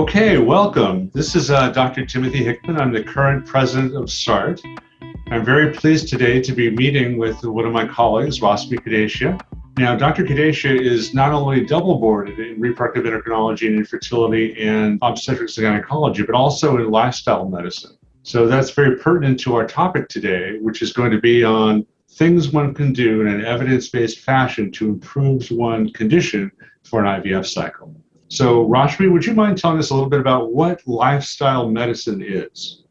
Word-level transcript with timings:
Okay, 0.00 0.38
welcome. 0.38 1.10
This 1.12 1.36
is 1.36 1.50
uh, 1.50 1.68
Dr. 1.72 2.06
Timothy 2.06 2.42
Hickman. 2.42 2.80
I'm 2.80 2.90
the 2.90 3.04
current 3.04 3.44
president 3.44 3.94
of 3.94 4.10
SART. 4.10 4.62
I'm 5.30 5.44
very 5.44 5.74
pleased 5.74 6.08
today 6.08 6.40
to 6.40 6.52
be 6.54 6.70
meeting 6.70 7.18
with 7.18 7.44
one 7.44 7.66
of 7.66 7.72
my 7.72 7.86
colleagues, 7.86 8.40
Rashmi 8.40 8.80
Kudesia. 8.80 9.38
Now, 9.76 9.96
Dr. 9.96 10.24
Kudesia 10.24 10.74
is 10.74 11.12
not 11.12 11.32
only 11.32 11.66
double 11.66 11.98
boarded 11.98 12.38
in 12.38 12.58
reproductive 12.58 13.04
endocrinology 13.04 13.66
and 13.66 13.76
infertility 13.76 14.58
and 14.58 14.98
obstetrics 15.02 15.58
and 15.58 15.66
gynecology, 15.66 16.22
but 16.22 16.34
also 16.34 16.78
in 16.78 16.90
lifestyle 16.90 17.46
medicine. 17.46 17.98
So 18.22 18.46
that's 18.46 18.70
very 18.70 18.96
pertinent 18.96 19.38
to 19.40 19.54
our 19.54 19.66
topic 19.66 20.08
today, 20.08 20.56
which 20.62 20.80
is 20.80 20.94
going 20.94 21.10
to 21.10 21.20
be 21.20 21.44
on 21.44 21.84
things 22.08 22.48
one 22.48 22.72
can 22.72 22.94
do 22.94 23.20
in 23.20 23.26
an 23.26 23.44
evidence 23.44 23.90
based 23.90 24.20
fashion 24.20 24.72
to 24.72 24.88
improve 24.88 25.50
one 25.50 25.92
condition 25.92 26.50
for 26.84 27.04
an 27.04 27.22
IVF 27.22 27.44
cycle. 27.44 27.99
So, 28.30 28.64
Rashmi, 28.64 29.10
would 29.10 29.26
you 29.26 29.34
mind 29.34 29.58
telling 29.58 29.78
us 29.78 29.90
a 29.90 29.94
little 29.94 30.08
bit 30.08 30.20
about 30.20 30.52
what 30.52 30.86
lifestyle 30.86 31.68
medicine 31.68 32.22
is? 32.24 32.84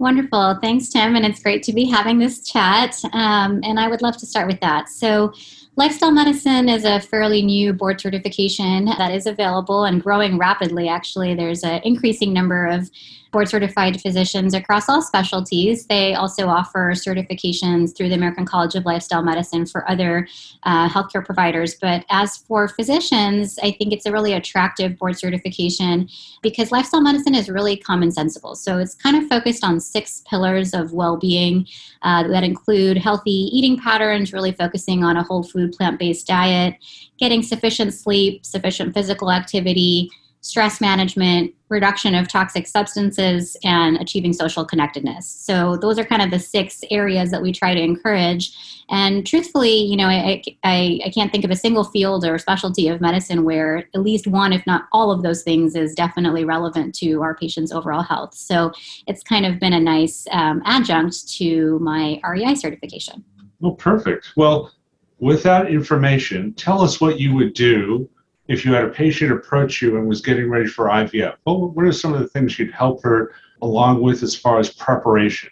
Wonderful. 0.00 0.58
Thanks, 0.60 0.88
Tim. 0.88 1.14
And 1.14 1.24
it's 1.24 1.40
great 1.40 1.62
to 1.64 1.72
be 1.72 1.84
having 1.84 2.18
this 2.18 2.44
chat. 2.44 2.96
Um, 3.12 3.60
and 3.62 3.78
I 3.78 3.86
would 3.86 4.02
love 4.02 4.16
to 4.16 4.26
start 4.26 4.48
with 4.48 4.58
that. 4.60 4.88
So, 4.88 5.32
Lifestyle 5.80 6.10
medicine 6.10 6.68
is 6.68 6.84
a 6.84 7.00
fairly 7.00 7.40
new 7.40 7.72
board 7.72 7.98
certification 8.02 8.84
that 8.84 9.12
is 9.12 9.24
available 9.24 9.84
and 9.84 10.02
growing 10.02 10.36
rapidly, 10.36 10.90
actually. 10.90 11.34
There's 11.34 11.64
an 11.64 11.80
increasing 11.84 12.34
number 12.34 12.66
of 12.66 12.90
board 13.30 13.48
certified 13.48 14.00
physicians 14.00 14.54
across 14.54 14.88
all 14.88 15.02
specialties. 15.02 15.86
They 15.86 16.14
also 16.14 16.48
offer 16.48 16.92
certifications 16.94 17.96
through 17.96 18.08
the 18.08 18.14
American 18.14 18.44
College 18.44 18.74
of 18.74 18.84
Lifestyle 18.84 19.22
Medicine 19.22 19.66
for 19.66 19.88
other 19.88 20.26
uh, 20.64 20.88
healthcare 20.88 21.24
providers. 21.24 21.76
But 21.80 22.04
as 22.10 22.38
for 22.38 22.68
physicians, 22.68 23.58
I 23.62 23.70
think 23.72 23.92
it's 23.92 24.06
a 24.06 24.12
really 24.12 24.32
attractive 24.32 24.98
board 24.98 25.18
certification 25.18 26.08
because 26.42 26.72
lifestyle 26.72 27.00
medicine 27.00 27.34
is 27.34 27.48
really 27.48 27.76
common 27.76 28.10
sensible. 28.10 28.54
So 28.54 28.78
it's 28.78 28.94
kind 28.94 29.16
of 29.16 29.28
focused 29.28 29.64
on 29.64 29.80
six 29.80 30.22
pillars 30.28 30.74
of 30.74 30.92
well 30.92 31.16
being 31.16 31.66
uh, 32.02 32.26
that 32.28 32.42
include 32.42 32.96
healthy 32.96 33.48
eating 33.52 33.78
patterns, 33.78 34.32
really 34.32 34.52
focusing 34.52 35.04
on 35.04 35.16
a 35.16 35.22
whole 35.22 35.42
food 35.42 35.69
plant 35.70 35.98
based 35.98 36.26
diet, 36.26 36.76
getting 37.18 37.42
sufficient 37.42 37.94
sleep, 37.94 38.44
sufficient 38.44 38.94
physical 38.94 39.30
activity 39.30 40.10
stress 40.42 40.80
management, 40.80 41.52
reduction 41.68 42.14
of 42.14 42.26
toxic 42.26 42.66
substances, 42.66 43.56
and 43.62 43.98
achieving 43.98 44.32
social 44.32 44.64
connectedness. 44.64 45.28
So 45.28 45.76
those 45.76 45.98
are 45.98 46.04
kind 46.04 46.22
of 46.22 46.30
the 46.30 46.38
six 46.38 46.82
areas 46.90 47.30
that 47.30 47.42
we 47.42 47.52
try 47.52 47.74
to 47.74 47.80
encourage. 47.80 48.52
And 48.88 49.26
truthfully, 49.26 49.76
you 49.76 49.96
know, 49.96 50.06
I, 50.06 50.42
I, 50.64 51.00
I 51.04 51.10
can't 51.10 51.30
think 51.30 51.44
of 51.44 51.50
a 51.50 51.56
single 51.56 51.84
field 51.84 52.24
or 52.24 52.38
specialty 52.38 52.88
of 52.88 53.00
medicine 53.00 53.44
where 53.44 53.88
at 53.94 54.00
least 54.00 54.26
one, 54.26 54.52
if 54.52 54.66
not 54.66 54.86
all 54.92 55.12
of 55.12 55.22
those 55.22 55.42
things, 55.42 55.76
is 55.76 55.94
definitely 55.94 56.44
relevant 56.44 56.94
to 56.96 57.22
our 57.22 57.36
patients' 57.36 57.70
overall 57.70 58.02
health. 58.02 58.34
So 58.34 58.72
it's 59.06 59.22
kind 59.22 59.46
of 59.46 59.60
been 59.60 59.74
a 59.74 59.80
nice 59.80 60.26
um, 60.32 60.62
adjunct 60.64 61.28
to 61.36 61.78
my 61.80 62.20
REI 62.26 62.54
certification. 62.54 63.24
Well, 63.60 63.74
perfect. 63.74 64.32
Well, 64.36 64.72
with 65.20 65.42
that 65.42 65.70
information, 65.70 66.52
tell 66.54 66.80
us 66.80 67.00
what 67.00 67.20
you 67.20 67.34
would 67.34 67.54
do 67.54 68.08
if 68.48 68.64
you 68.64 68.72
had 68.72 68.84
a 68.84 68.88
patient 68.88 69.30
approach 69.30 69.80
you 69.80 69.96
and 69.96 70.08
was 70.08 70.22
getting 70.22 70.50
ready 70.50 70.66
for 70.66 70.86
IVF? 70.86 71.36
What, 71.44 71.74
what 71.74 71.84
are 71.84 71.92
some 71.92 72.14
of 72.14 72.20
the 72.20 72.26
things 72.26 72.58
you'd 72.58 72.72
help 72.72 73.02
her 73.04 73.32
along 73.62 74.00
with 74.00 74.22
as 74.22 74.34
far 74.34 74.58
as 74.58 74.70
preparation? 74.70 75.50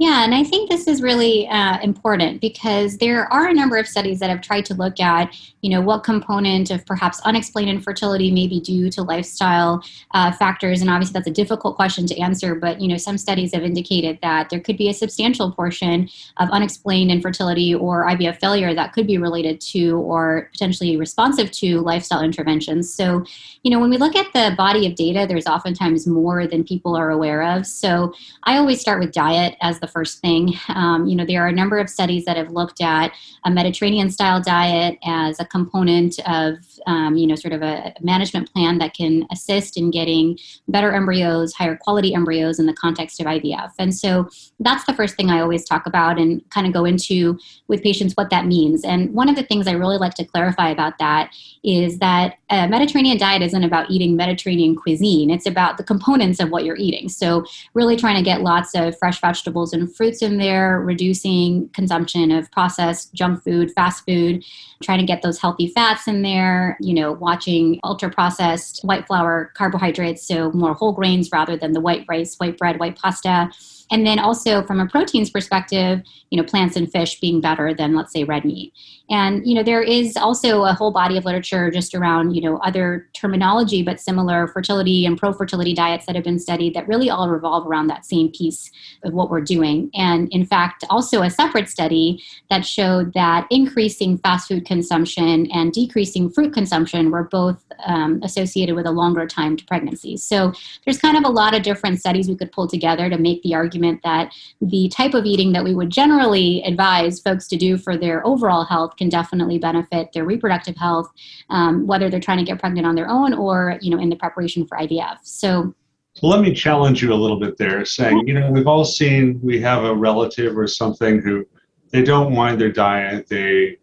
Yeah, 0.00 0.24
and 0.24 0.34
I 0.34 0.42
think 0.44 0.70
this 0.70 0.88
is 0.88 1.02
really 1.02 1.46
uh, 1.48 1.78
important 1.82 2.40
because 2.40 2.96
there 2.96 3.30
are 3.30 3.48
a 3.48 3.52
number 3.52 3.76
of 3.76 3.86
studies 3.86 4.18
that 4.20 4.30
have 4.30 4.40
tried 4.40 4.64
to 4.64 4.74
look 4.74 4.98
at, 4.98 5.36
you 5.60 5.68
know, 5.68 5.82
what 5.82 6.04
component 6.04 6.70
of 6.70 6.86
perhaps 6.86 7.20
unexplained 7.20 7.68
infertility 7.68 8.30
may 8.30 8.46
be 8.48 8.60
due 8.60 8.88
to 8.92 9.02
lifestyle 9.02 9.84
uh, 10.12 10.32
factors, 10.32 10.80
and 10.80 10.88
obviously 10.88 11.12
that's 11.12 11.26
a 11.26 11.30
difficult 11.30 11.76
question 11.76 12.06
to 12.06 12.18
answer. 12.18 12.54
But 12.54 12.80
you 12.80 12.88
know, 12.88 12.96
some 12.96 13.18
studies 13.18 13.52
have 13.52 13.62
indicated 13.62 14.18
that 14.22 14.48
there 14.48 14.58
could 14.58 14.78
be 14.78 14.88
a 14.88 14.94
substantial 14.94 15.52
portion 15.52 16.08
of 16.38 16.48
unexplained 16.48 17.10
infertility 17.10 17.74
or 17.74 18.06
IVF 18.06 18.40
failure 18.40 18.72
that 18.72 18.94
could 18.94 19.06
be 19.06 19.18
related 19.18 19.60
to 19.72 19.98
or 19.98 20.48
potentially 20.50 20.96
responsive 20.96 21.50
to 21.50 21.82
lifestyle 21.82 22.22
interventions. 22.22 22.90
So, 22.90 23.22
you 23.64 23.70
know, 23.70 23.78
when 23.78 23.90
we 23.90 23.98
look 23.98 24.16
at 24.16 24.32
the 24.32 24.54
body 24.56 24.86
of 24.86 24.94
data, 24.94 25.26
there's 25.28 25.46
oftentimes 25.46 26.06
more 26.06 26.46
than 26.46 26.64
people 26.64 26.96
are 26.96 27.10
aware 27.10 27.42
of. 27.42 27.66
So, 27.66 28.14
I 28.44 28.56
always 28.56 28.80
start 28.80 28.98
with 28.98 29.12
diet 29.12 29.56
as 29.60 29.78
the 29.78 29.89
first 29.90 30.20
thing. 30.20 30.54
Um, 30.68 31.06
you 31.06 31.16
know, 31.16 31.24
there 31.24 31.42
are 31.44 31.48
a 31.48 31.52
number 31.52 31.78
of 31.78 31.90
studies 31.90 32.24
that 32.24 32.36
have 32.36 32.50
looked 32.50 32.80
at 32.80 33.12
a 33.44 33.50
Mediterranean 33.50 34.10
style 34.10 34.40
diet 34.40 34.98
as 35.04 35.40
a 35.40 35.44
component 35.44 36.18
of, 36.28 36.58
um, 36.86 37.16
you 37.16 37.26
know, 37.26 37.34
sort 37.34 37.52
of 37.52 37.62
a 37.62 37.94
management 38.00 38.52
plan 38.52 38.78
that 38.78 38.94
can 38.94 39.26
assist 39.30 39.76
in 39.76 39.90
getting 39.90 40.38
better 40.68 40.92
embryos, 40.92 41.52
higher 41.52 41.76
quality 41.76 42.14
embryos 42.14 42.58
in 42.58 42.66
the 42.66 42.74
context 42.74 43.20
of 43.20 43.26
IVF. 43.26 43.72
And 43.78 43.94
so 43.94 44.28
that's 44.60 44.84
the 44.84 44.94
first 44.94 45.16
thing 45.16 45.30
I 45.30 45.40
always 45.40 45.64
talk 45.64 45.86
about 45.86 46.18
and 46.18 46.48
kind 46.50 46.66
of 46.66 46.72
go 46.72 46.84
into 46.84 47.38
with 47.68 47.82
patients 47.82 48.14
what 48.16 48.30
that 48.30 48.46
means. 48.46 48.84
And 48.84 49.12
one 49.14 49.28
of 49.28 49.36
the 49.36 49.42
things 49.42 49.66
I 49.66 49.72
really 49.72 49.98
like 49.98 50.14
to 50.14 50.24
clarify 50.24 50.70
about 50.70 50.98
that 50.98 51.34
is 51.62 51.98
that 51.98 52.34
a 52.50 52.68
Mediterranean 52.68 53.18
diet 53.18 53.42
isn't 53.42 53.64
about 53.64 53.90
eating 53.90 54.16
Mediterranean 54.16 54.74
cuisine, 54.76 55.30
it's 55.30 55.46
about 55.46 55.76
the 55.76 55.84
components 55.84 56.40
of 56.40 56.50
what 56.50 56.64
you're 56.64 56.76
eating. 56.76 57.08
So, 57.08 57.44
really 57.74 57.96
trying 57.96 58.16
to 58.16 58.22
get 58.22 58.42
lots 58.42 58.74
of 58.74 58.98
fresh 58.98 59.20
vegetables 59.20 59.72
and 59.72 59.79
and 59.80 59.94
fruits 59.96 60.22
in 60.22 60.38
there, 60.38 60.80
reducing 60.80 61.68
consumption 61.70 62.30
of 62.30 62.50
processed 62.52 63.12
junk 63.14 63.42
food, 63.42 63.72
fast 63.72 64.04
food, 64.06 64.44
trying 64.82 64.98
to 64.98 65.06
get 65.06 65.22
those 65.22 65.40
healthy 65.40 65.68
fats 65.68 66.06
in 66.06 66.22
there, 66.22 66.76
you 66.80 66.94
know, 66.94 67.12
watching 67.12 67.80
ultra 67.84 68.10
processed 68.10 68.80
white 68.84 69.06
flour 69.06 69.52
carbohydrates, 69.54 70.26
so 70.26 70.52
more 70.52 70.74
whole 70.74 70.92
grains 70.92 71.30
rather 71.32 71.56
than 71.56 71.72
the 71.72 71.80
white 71.80 72.04
rice, 72.08 72.36
white 72.36 72.58
bread, 72.58 72.78
white 72.78 72.96
pasta 72.96 73.50
and 73.90 74.06
then 74.06 74.18
also 74.18 74.62
from 74.62 74.80
a 74.80 74.86
proteins 74.86 75.30
perspective, 75.30 76.02
you 76.30 76.40
know, 76.40 76.46
plants 76.46 76.76
and 76.76 76.90
fish 76.90 77.18
being 77.20 77.40
better 77.40 77.74
than 77.74 77.94
let's 77.94 78.12
say 78.12 78.24
red 78.24 78.44
meat. 78.44 78.72
And 79.08 79.44
you 79.44 79.54
know, 79.54 79.62
there 79.62 79.82
is 79.82 80.16
also 80.16 80.62
a 80.64 80.72
whole 80.72 80.92
body 80.92 81.16
of 81.16 81.24
literature 81.24 81.70
just 81.70 81.94
around, 81.94 82.34
you 82.34 82.42
know, 82.42 82.58
other 82.58 83.08
terminology 83.12 83.82
but 83.82 83.98
similar 83.98 84.46
fertility 84.46 85.04
and 85.04 85.18
pro-fertility 85.18 85.74
diets 85.74 86.06
that 86.06 86.14
have 86.14 86.24
been 86.24 86.38
studied 86.38 86.74
that 86.74 86.86
really 86.86 87.10
all 87.10 87.28
revolve 87.28 87.66
around 87.66 87.88
that 87.88 88.06
same 88.06 88.30
piece 88.30 88.70
of 89.02 89.12
what 89.12 89.30
we're 89.30 89.40
doing. 89.40 89.90
And 89.94 90.28
in 90.32 90.46
fact, 90.46 90.84
also 90.88 91.22
a 91.22 91.30
separate 91.30 91.68
study 91.68 92.22
that 92.48 92.64
showed 92.64 93.12
that 93.14 93.46
increasing 93.50 94.18
fast 94.18 94.48
food 94.48 94.64
consumption 94.64 95.50
and 95.50 95.72
decreasing 95.72 96.30
fruit 96.30 96.52
consumption 96.52 97.10
were 97.10 97.24
both 97.24 97.64
um, 97.86 98.20
associated 98.22 98.76
with 98.76 98.86
a 98.86 98.90
longer 98.90 99.26
time 99.26 99.56
to 99.56 99.64
pregnancy. 99.64 100.16
So 100.16 100.52
there's 100.84 100.98
kind 100.98 101.16
of 101.16 101.24
a 101.24 101.28
lot 101.28 101.54
of 101.54 101.62
different 101.62 101.98
studies 101.98 102.28
we 102.28 102.36
could 102.36 102.52
pull 102.52 102.68
together 102.68 103.10
to 103.10 103.18
make 103.18 103.42
the 103.42 103.54
argument 103.54 103.79
argument 103.80 104.02
that 104.04 104.32
the 104.60 104.88
type 104.88 105.14
of 105.14 105.24
eating 105.24 105.52
that 105.52 105.64
we 105.64 105.74
would 105.74 105.90
generally 105.90 106.62
advise 106.64 107.20
folks 107.20 107.48
to 107.48 107.56
do 107.56 107.76
for 107.78 107.96
their 107.96 108.26
overall 108.26 108.64
health 108.64 108.96
can 108.96 109.08
definitely 109.08 109.58
benefit 109.58 110.12
their 110.12 110.24
reproductive 110.24 110.76
health, 110.76 111.10
um, 111.48 111.86
whether 111.86 112.10
they're 112.10 112.20
trying 112.20 112.38
to 112.38 112.44
get 112.44 112.58
pregnant 112.58 112.86
on 112.86 112.94
their 112.94 113.08
own 113.08 113.34
or 113.34 113.78
you 113.80 113.90
know 113.90 114.00
in 114.00 114.10
the 114.10 114.16
preparation 114.16 114.66
for 114.66 114.78
IVF. 114.78 115.18
So. 115.22 115.74
Let 116.22 116.40
me 116.40 116.52
challenge 116.52 117.02
you 117.02 117.12
a 117.12 117.14
little 117.14 117.38
bit 117.38 117.56
there, 117.56 117.84
saying, 117.84 118.26
you 118.26 118.34
know, 118.34 118.50
we've 118.50 118.66
all 118.66 118.84
seen 118.84 119.40
we 119.42 119.60
have 119.60 119.84
a 119.84 119.94
relative 119.94 120.58
or 120.58 120.66
something 120.66 121.22
who 121.22 121.46
they 121.92 122.02
don't 122.02 122.34
mind 122.34 122.60
their 122.60 122.72
diet, 122.72 123.28
they 123.28 123.78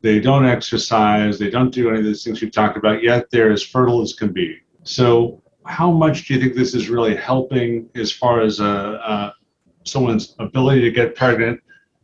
they 0.00 0.18
don't 0.18 0.46
exercise, 0.46 1.38
they 1.38 1.50
don't 1.50 1.70
do 1.70 1.90
any 1.90 1.98
of 1.98 2.04
these 2.04 2.24
things 2.24 2.40
you've 2.40 2.52
talked 2.52 2.78
about, 2.78 3.02
yet 3.02 3.30
they're 3.30 3.52
as 3.52 3.62
fertile 3.62 4.00
as 4.00 4.14
can 4.14 4.32
be. 4.32 4.56
So 4.84 5.42
how 5.68 5.90
much 5.90 6.26
do 6.26 6.34
you 6.34 6.40
think 6.40 6.54
this 6.54 6.74
is 6.74 6.88
really 6.88 7.14
helping 7.14 7.88
as 7.94 8.10
far 8.10 8.40
as 8.40 8.58
uh, 8.58 9.30
someone's 9.84 10.34
ability 10.38 10.80
to 10.80 10.90
get 10.90 11.14
pregnant? 11.14 11.60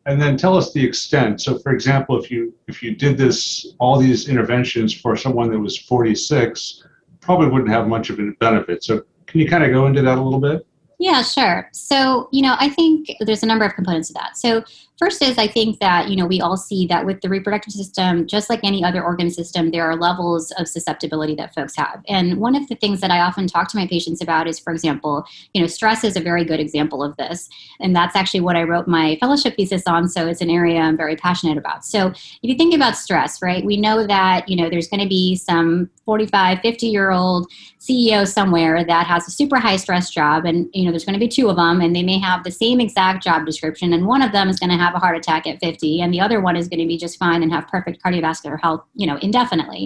And 0.06 0.20
then 0.20 0.36
tell 0.36 0.54
us 0.54 0.75
the 0.75 0.84
extent. 0.84 1.41
So, 1.41 1.58
for 1.58 1.72
example, 1.72 2.22
if 2.22 2.30
you 2.30 2.54
if 2.69 2.82
you 2.82 2.94
did 2.94 3.16
this 3.16 3.74
all 3.78 3.98
these 3.98 4.28
interventions 4.28 4.92
for 4.92 5.16
someone 5.16 5.50
that 5.50 5.59
was 5.59 5.78
46, 5.78 6.84
probably 7.21 7.48
wouldn't 7.48 7.71
have 7.71 7.89
much 7.89 8.10
of 8.10 8.18
a 8.21 8.30
benefit. 8.39 8.84
So, 8.84 9.03
can 9.27 9.41
you 9.41 9.48
kind 9.48 9.65
of 9.65 9.72
go 9.72 9.86
into 9.86 10.03
that 10.03 10.18
a 10.18 10.22
little 10.22 10.41
bit? 10.41 10.66
Yeah, 10.98 11.22
sure. 11.22 11.68
So, 11.72 12.28
you 12.33 12.42
know, 12.42 12.56
I 12.59 12.68
think 12.68 13.09
there's 13.21 13.42
a 13.42 13.47
number 13.47 13.65
of 13.65 13.74
components 13.74 14.09
to 14.09 14.15
that. 14.15 14.36
So, 14.36 14.62
First 14.96 15.22
is 15.22 15.38
I 15.38 15.48
think 15.48 15.80
that 15.80 16.08
you 16.08 16.14
know 16.14 16.26
we 16.26 16.41
all 16.41 16.56
see 16.56 16.86
that 16.86 17.04
with 17.04 17.20
the 17.20 17.28
reproductive 17.28 17.72
system, 17.72 18.28
just 18.28 18.48
like 18.48 18.60
any 18.62 18.84
other 18.84 19.02
organ 19.02 19.28
system, 19.28 19.72
there 19.72 19.84
are 19.84 19.96
levels 19.96 20.52
of 20.52 20.68
susceptibility 20.68 21.34
that 21.34 21.52
folks 21.52 21.74
have. 21.76 22.00
And 22.08 22.38
one 22.38 22.54
of 22.54 22.68
the 22.68 22.76
things 22.76 23.00
that 23.00 23.10
I 23.10 23.18
often 23.18 23.48
talk 23.48 23.68
to 23.70 23.76
my 23.76 23.88
patients 23.88 24.22
about 24.22 24.46
is, 24.46 24.60
for 24.60 24.72
example, 24.72 25.24
you 25.52 25.60
know, 25.60 25.66
stress 25.66 26.04
is 26.04 26.16
a 26.16 26.20
very 26.20 26.44
good 26.44 26.60
example 26.60 27.02
of 27.02 27.16
this, 27.16 27.48
and 27.80 27.94
that's 27.94 28.14
actually 28.14 28.41
what 28.41 28.54
I 28.54 28.62
wrote 28.62 28.86
my 28.86 29.16
fellowship 29.18 29.56
thesis 29.56 29.82
on. 29.86 30.08
So 30.08 30.28
it's 30.28 30.41
an 30.41 30.50
area 30.50 30.78
I'm 30.78 30.96
very 30.96 31.16
passionate 31.16 31.58
about. 31.58 31.84
So 31.84 32.08
if 32.08 32.38
you 32.42 32.54
think 32.54 32.72
about 32.72 32.96
stress, 32.96 33.42
right, 33.42 33.64
we 33.64 33.76
know 33.76 34.06
that 34.06 34.48
you 34.48 34.56
know 34.56 34.70
there's 34.70 34.88
going 34.88 35.02
to 35.02 35.08
be 35.08 35.34
some 35.34 35.91
45, 36.04 36.60
50 36.60 36.86
year 36.86 37.10
old 37.10 37.50
CEO 37.80 38.26
somewhere 38.28 38.84
that 38.84 39.06
has 39.06 39.26
a 39.26 39.32
super 39.32 39.58
high 39.58 39.76
stress 39.76 40.08
job, 40.10 40.44
and 40.44 40.68
you 40.72 40.84
know 40.84 40.92
there's 40.92 41.04
going 41.04 41.18
to 41.18 41.26
be 41.26 41.28
two 41.28 41.50
of 41.50 41.56
them, 41.56 41.80
and 41.80 41.96
they 41.96 42.04
may 42.04 42.18
have 42.20 42.44
the 42.44 42.52
same 42.52 42.80
exact 42.80 43.24
job 43.24 43.44
description, 43.44 43.92
and 43.92 44.06
one 44.06 44.22
of 44.22 44.30
them 44.30 44.48
is 44.48 44.60
going 44.60 44.70
to 44.70 44.76
have 44.76 44.84
have 44.84 44.95
a 44.95 44.98
heart 45.04 45.16
attack 45.16 45.47
at 45.47 45.59
50 45.60 46.01
and 46.03 46.13
the 46.15 46.21
other 46.21 46.41
one 46.41 46.57
is 46.57 46.69
going 46.69 46.81
to 46.81 46.86
be 46.95 46.98
just 47.04 47.19
fine 47.19 47.42
and 47.42 47.51
have 47.53 47.66
perfect 47.69 48.03
cardiovascular 48.03 48.59
health 48.60 48.83
you 48.95 49.07
know 49.09 49.16
indefinitely 49.28 49.84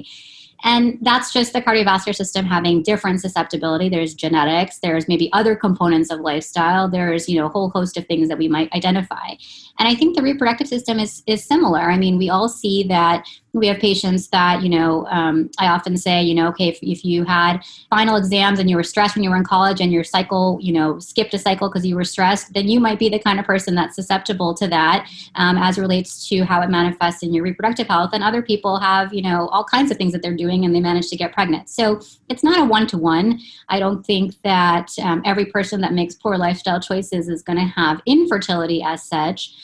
And 0.64 0.98
that's 1.02 1.32
just 1.32 1.52
the 1.52 1.62
cardiovascular 1.62 2.14
system 2.14 2.44
having 2.44 2.82
different 2.82 3.20
susceptibility. 3.20 3.88
There's 3.88 4.14
genetics, 4.14 4.78
there's 4.78 5.06
maybe 5.06 5.30
other 5.32 5.54
components 5.54 6.10
of 6.10 6.20
lifestyle, 6.20 6.88
there's, 6.88 7.28
you 7.28 7.38
know, 7.38 7.46
a 7.46 7.48
whole 7.48 7.70
host 7.70 7.96
of 7.96 8.06
things 8.06 8.28
that 8.28 8.38
we 8.38 8.48
might 8.48 8.72
identify. 8.72 9.34
And 9.78 9.88
I 9.88 9.94
think 9.94 10.16
the 10.16 10.22
reproductive 10.22 10.68
system 10.68 10.98
is, 10.98 11.22
is 11.26 11.44
similar. 11.44 11.90
I 11.90 11.96
mean, 11.96 12.18
we 12.18 12.30
all 12.30 12.48
see 12.48 12.82
that 12.84 13.24
we 13.52 13.66
have 13.66 13.78
patients 13.78 14.28
that 14.28 14.62
you 14.62 14.68
know 14.68 15.06
um, 15.06 15.50
i 15.58 15.66
often 15.66 15.96
say 15.96 16.22
you 16.22 16.34
know 16.34 16.48
okay 16.48 16.68
if, 16.68 16.78
if 16.82 17.04
you 17.04 17.24
had 17.24 17.58
final 17.90 18.16
exams 18.16 18.58
and 18.58 18.68
you 18.68 18.76
were 18.76 18.82
stressed 18.82 19.16
when 19.16 19.24
you 19.24 19.30
were 19.30 19.36
in 19.36 19.42
college 19.42 19.80
and 19.80 19.90
your 19.90 20.04
cycle 20.04 20.58
you 20.60 20.72
know 20.72 20.98
skipped 20.98 21.34
a 21.34 21.38
cycle 21.38 21.68
because 21.68 21.84
you 21.84 21.96
were 21.96 22.04
stressed 22.04 22.52
then 22.52 22.68
you 22.68 22.78
might 22.78 22.98
be 22.98 23.08
the 23.08 23.18
kind 23.18 23.40
of 23.40 23.46
person 23.46 23.74
that's 23.74 23.96
susceptible 23.96 24.54
to 24.54 24.68
that 24.68 25.08
um, 25.34 25.56
as 25.58 25.78
relates 25.78 26.28
to 26.28 26.42
how 26.44 26.60
it 26.60 26.68
manifests 26.68 27.22
in 27.22 27.32
your 27.32 27.44
reproductive 27.44 27.86
health. 27.86 28.10
And 28.12 28.22
other 28.22 28.42
people 28.42 28.78
have 28.78 29.12
you 29.12 29.22
know 29.22 29.48
all 29.48 29.64
kinds 29.64 29.90
of 29.90 29.96
things 29.96 30.12
that 30.12 30.22
they're 30.22 30.36
doing 30.36 30.64
and 30.64 30.74
they 30.74 30.80
manage 30.80 31.08
to 31.08 31.16
get 31.16 31.32
pregnant. 31.32 31.68
So 31.68 32.00
it's 32.28 32.44
not 32.44 32.60
a 32.60 32.64
one-to-one. 32.64 33.40
I 33.68 33.78
don't 33.78 34.04
think 34.04 34.40
that 34.42 34.90
um, 35.02 35.22
every 35.24 35.46
person 35.46 35.80
that 35.80 35.92
makes 35.92 36.14
poor 36.14 36.36
lifestyle 36.36 36.80
choices 36.80 37.28
is 37.28 37.42
going 37.42 37.58
to 37.58 37.64
have 37.64 38.02
infertility 38.06 38.82
as 38.82 39.02
such 39.02 39.54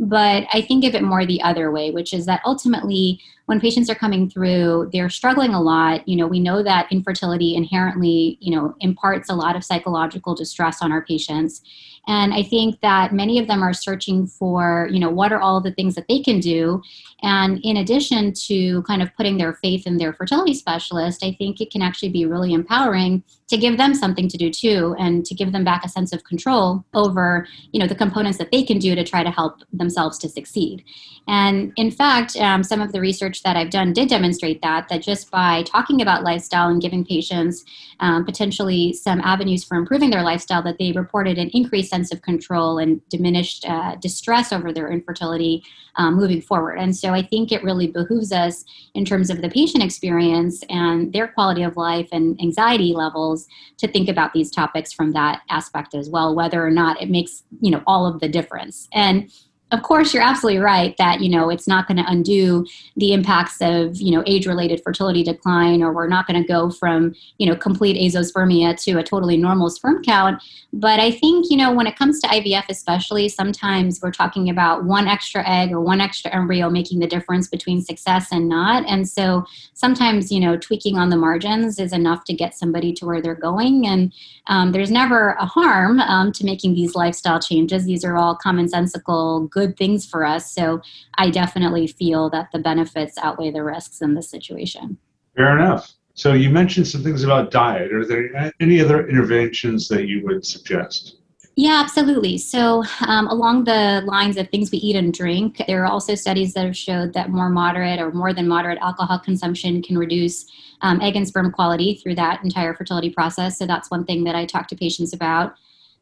but 0.00 0.46
I 0.52 0.62
think 0.62 0.84
of 0.86 0.94
it 0.94 1.02
more 1.02 1.26
the 1.26 1.42
other 1.42 1.70
way, 1.70 1.90
which 1.90 2.14
is 2.14 2.24
that 2.24 2.40
ultimately, 2.46 3.20
when 3.44 3.60
patients 3.60 3.90
are 3.90 3.94
coming 3.94 4.30
through, 4.30 4.88
they're 4.92 5.10
struggling 5.10 5.52
a 5.52 5.60
lot. 5.60 6.08
You 6.08 6.16
know, 6.16 6.26
we 6.26 6.40
know 6.40 6.62
that 6.62 6.90
infertility 6.90 7.54
inherently, 7.54 8.38
you 8.40 8.56
know, 8.56 8.74
imparts 8.80 9.28
a 9.28 9.34
lot 9.34 9.56
of 9.56 9.64
psychological 9.64 10.34
distress 10.34 10.80
on 10.80 10.90
our 10.90 11.04
patients. 11.04 11.60
And 12.06 12.32
I 12.32 12.42
think 12.42 12.80
that 12.80 13.12
many 13.12 13.38
of 13.38 13.46
them 13.46 13.62
are 13.62 13.74
searching 13.74 14.26
for, 14.26 14.88
you 14.90 14.98
know, 14.98 15.10
what 15.10 15.32
are 15.32 15.40
all 15.40 15.60
the 15.60 15.72
things 15.72 15.94
that 15.96 16.08
they 16.08 16.20
can 16.20 16.40
do. 16.40 16.82
And 17.22 17.60
in 17.62 17.76
addition 17.76 18.32
to 18.46 18.82
kind 18.82 19.02
of 19.02 19.14
putting 19.16 19.36
their 19.36 19.52
faith 19.54 19.86
in 19.86 19.98
their 19.98 20.14
fertility 20.14 20.54
specialist, 20.54 21.22
I 21.22 21.32
think 21.32 21.60
it 21.60 21.70
can 21.70 21.82
actually 21.82 22.08
be 22.08 22.24
really 22.24 22.54
empowering 22.54 23.22
to 23.48 23.56
give 23.58 23.76
them 23.76 23.94
something 23.94 24.28
to 24.28 24.38
do 24.38 24.50
too 24.50 24.96
and 24.98 25.26
to 25.26 25.34
give 25.34 25.52
them 25.52 25.64
back 25.64 25.84
a 25.84 25.88
sense 25.88 26.12
of 26.12 26.24
control 26.24 26.84
over, 26.94 27.46
you 27.72 27.80
know, 27.80 27.86
the 27.86 27.94
components 27.94 28.38
that 28.38 28.50
they 28.50 28.62
can 28.62 28.78
do 28.78 28.94
to 28.94 29.04
try 29.04 29.22
to 29.22 29.30
help 29.30 29.60
themselves 29.90 30.18
to 30.18 30.28
succeed. 30.28 30.84
And 31.28 31.72
in 31.76 31.90
fact, 31.90 32.36
um, 32.36 32.62
some 32.62 32.80
of 32.80 32.92
the 32.92 33.00
research 33.00 33.42
that 33.42 33.56
I've 33.56 33.70
done 33.70 33.92
did 33.92 34.08
demonstrate 34.08 34.62
that, 34.62 34.88
that 34.88 35.02
just 35.02 35.30
by 35.30 35.64
talking 35.64 36.00
about 36.00 36.24
lifestyle 36.24 36.68
and 36.68 36.80
giving 36.80 37.04
patients 37.04 37.64
um, 38.00 38.24
potentially 38.24 38.92
some 38.92 39.20
avenues 39.20 39.62
for 39.62 39.76
improving 39.76 40.10
their 40.10 40.22
lifestyle, 40.22 40.62
that 40.62 40.78
they 40.78 40.92
reported 40.92 41.38
an 41.38 41.50
increased 41.52 41.90
sense 41.90 42.12
of 42.12 42.22
control 42.22 42.78
and 42.78 43.06
diminished 43.08 43.68
uh, 43.68 43.96
distress 43.96 44.52
over 44.52 44.72
their 44.72 44.90
infertility 44.90 45.62
um, 45.96 46.14
moving 46.14 46.40
forward. 46.40 46.78
And 46.78 46.96
so 46.96 47.10
I 47.10 47.22
think 47.22 47.52
it 47.52 47.62
really 47.62 47.88
behooves 47.88 48.32
us 48.32 48.64
in 48.94 49.04
terms 49.04 49.28
of 49.28 49.42
the 49.42 49.50
patient 49.50 49.84
experience 49.84 50.64
and 50.70 51.12
their 51.12 51.28
quality 51.28 51.62
of 51.62 51.76
life 51.76 52.08
and 52.12 52.40
anxiety 52.40 52.92
levels 52.94 53.46
to 53.78 53.88
think 53.88 54.08
about 54.08 54.32
these 54.32 54.50
topics 54.50 54.92
from 54.92 55.12
that 55.12 55.42
aspect 55.50 55.94
as 55.94 56.08
well, 56.08 56.34
whether 56.34 56.64
or 56.64 56.70
not 56.70 57.02
it 57.02 57.10
makes, 57.10 57.42
you 57.60 57.70
know, 57.70 57.82
all 57.86 58.06
of 58.06 58.20
the 58.20 58.28
difference. 58.28 58.88
And 58.92 59.30
of 59.72 59.82
course 59.82 60.12
you're 60.12 60.22
absolutely 60.22 60.60
right 60.60 60.96
that 60.96 61.20
you 61.20 61.28
know 61.28 61.48
it's 61.50 61.68
not 61.68 61.86
going 61.86 61.96
to 61.96 62.04
undo 62.08 62.66
the 62.96 63.12
impacts 63.12 63.58
of 63.60 63.96
you 63.96 64.10
know 64.10 64.22
age 64.26 64.46
related 64.46 64.82
fertility 64.82 65.22
decline 65.22 65.82
or 65.82 65.92
we're 65.92 66.08
not 66.08 66.26
going 66.26 66.40
to 66.40 66.46
go 66.46 66.70
from 66.70 67.14
you 67.38 67.46
know 67.46 67.54
complete 67.54 67.96
azoospermia 67.96 68.80
to 68.82 68.98
a 68.98 69.02
totally 69.02 69.36
normal 69.36 69.70
sperm 69.70 70.02
count. 70.02 70.42
But 70.72 71.00
i 71.00 71.10
think 71.10 71.46
you 71.50 71.56
know 71.56 71.72
when 71.72 71.86
it 71.86 71.96
comes 71.96 72.20
to 72.20 72.28
ivf 72.28 72.64
especially 72.68 73.28
sometimes 73.28 74.00
we're 74.02 74.10
talking 74.10 74.48
about 74.50 74.84
one 74.84 75.06
extra 75.06 75.48
egg 75.48 75.72
or 75.72 75.80
one 75.80 76.00
extra 76.00 76.32
embryo 76.34 76.70
making 76.70 76.98
the 76.98 77.06
difference 77.06 77.48
between 77.48 77.80
success 77.80 78.28
and 78.32 78.48
not. 78.48 78.84
And 78.86 79.08
so 79.08 79.44
sometimes 79.74 80.32
you 80.32 80.40
know 80.40 80.56
tweaking 80.56 80.96
on 80.96 81.10
the 81.10 81.16
margins 81.16 81.78
is 81.78 81.92
enough 81.92 82.24
to 82.24 82.34
get 82.34 82.54
somebody 82.54 82.92
to 82.94 83.06
where 83.06 83.22
they're 83.22 83.34
going. 83.34 83.86
And 83.86 84.12
um, 84.46 84.72
there's 84.72 84.90
never 84.90 85.36
a 85.38 85.46
harm 85.46 86.00
um, 86.00 86.32
to 86.32 86.44
making 86.44 86.74
these 86.74 86.94
lifestyle 86.94 87.40
changes. 87.40 87.84
These 87.84 88.04
are 88.04 88.16
all 88.16 88.36
commonsensical 88.36 89.48
good 89.50 89.59
good 89.60 89.76
things 89.76 90.06
for 90.06 90.24
us. 90.24 90.50
So 90.50 90.80
I 91.16 91.30
definitely 91.30 91.86
feel 91.86 92.30
that 92.30 92.48
the 92.52 92.58
benefits 92.58 93.18
outweigh 93.18 93.50
the 93.50 93.62
risks 93.62 94.00
in 94.00 94.14
this 94.14 94.30
situation. 94.30 94.96
Fair 95.36 95.58
enough. 95.58 95.92
So 96.14 96.32
you 96.32 96.50
mentioned 96.50 96.86
some 96.88 97.02
things 97.02 97.24
about 97.24 97.50
diet. 97.50 97.92
Are 97.92 98.04
there 98.04 98.52
any 98.60 98.80
other 98.80 99.08
interventions 99.08 99.88
that 99.88 100.08
you 100.08 100.24
would 100.24 100.44
suggest? 100.44 101.16
Yeah, 101.56 101.80
absolutely. 101.84 102.38
So, 102.38 102.84
um, 103.06 103.26
along 103.26 103.64
the 103.64 104.02
lines 104.06 104.36
of 104.38 104.48
things 104.48 104.70
we 104.70 104.78
eat 104.78 104.96
and 104.96 105.12
drink, 105.12 105.60
there 105.66 105.82
are 105.84 105.92
also 105.92 106.14
studies 106.14 106.54
that 106.54 106.64
have 106.64 106.76
showed 106.76 107.12
that 107.12 107.30
more 107.30 107.50
moderate 107.50 108.00
or 108.00 108.12
more 108.12 108.32
than 108.32 108.48
moderate 108.48 108.78
alcohol 108.80 109.18
consumption 109.18 109.82
can 109.82 109.98
reduce 109.98 110.46
um, 110.80 111.00
egg 111.02 111.16
and 111.16 111.28
sperm 111.28 111.52
quality 111.52 111.96
through 111.96 112.14
that 112.14 112.42
entire 112.44 112.72
fertility 112.72 113.10
process. 113.10 113.58
So, 113.58 113.66
that's 113.66 113.90
one 113.90 114.04
thing 114.06 114.24
that 114.24 114.34
I 114.34 114.46
talk 114.46 114.68
to 114.68 114.76
patients 114.76 115.12
about. 115.12 115.54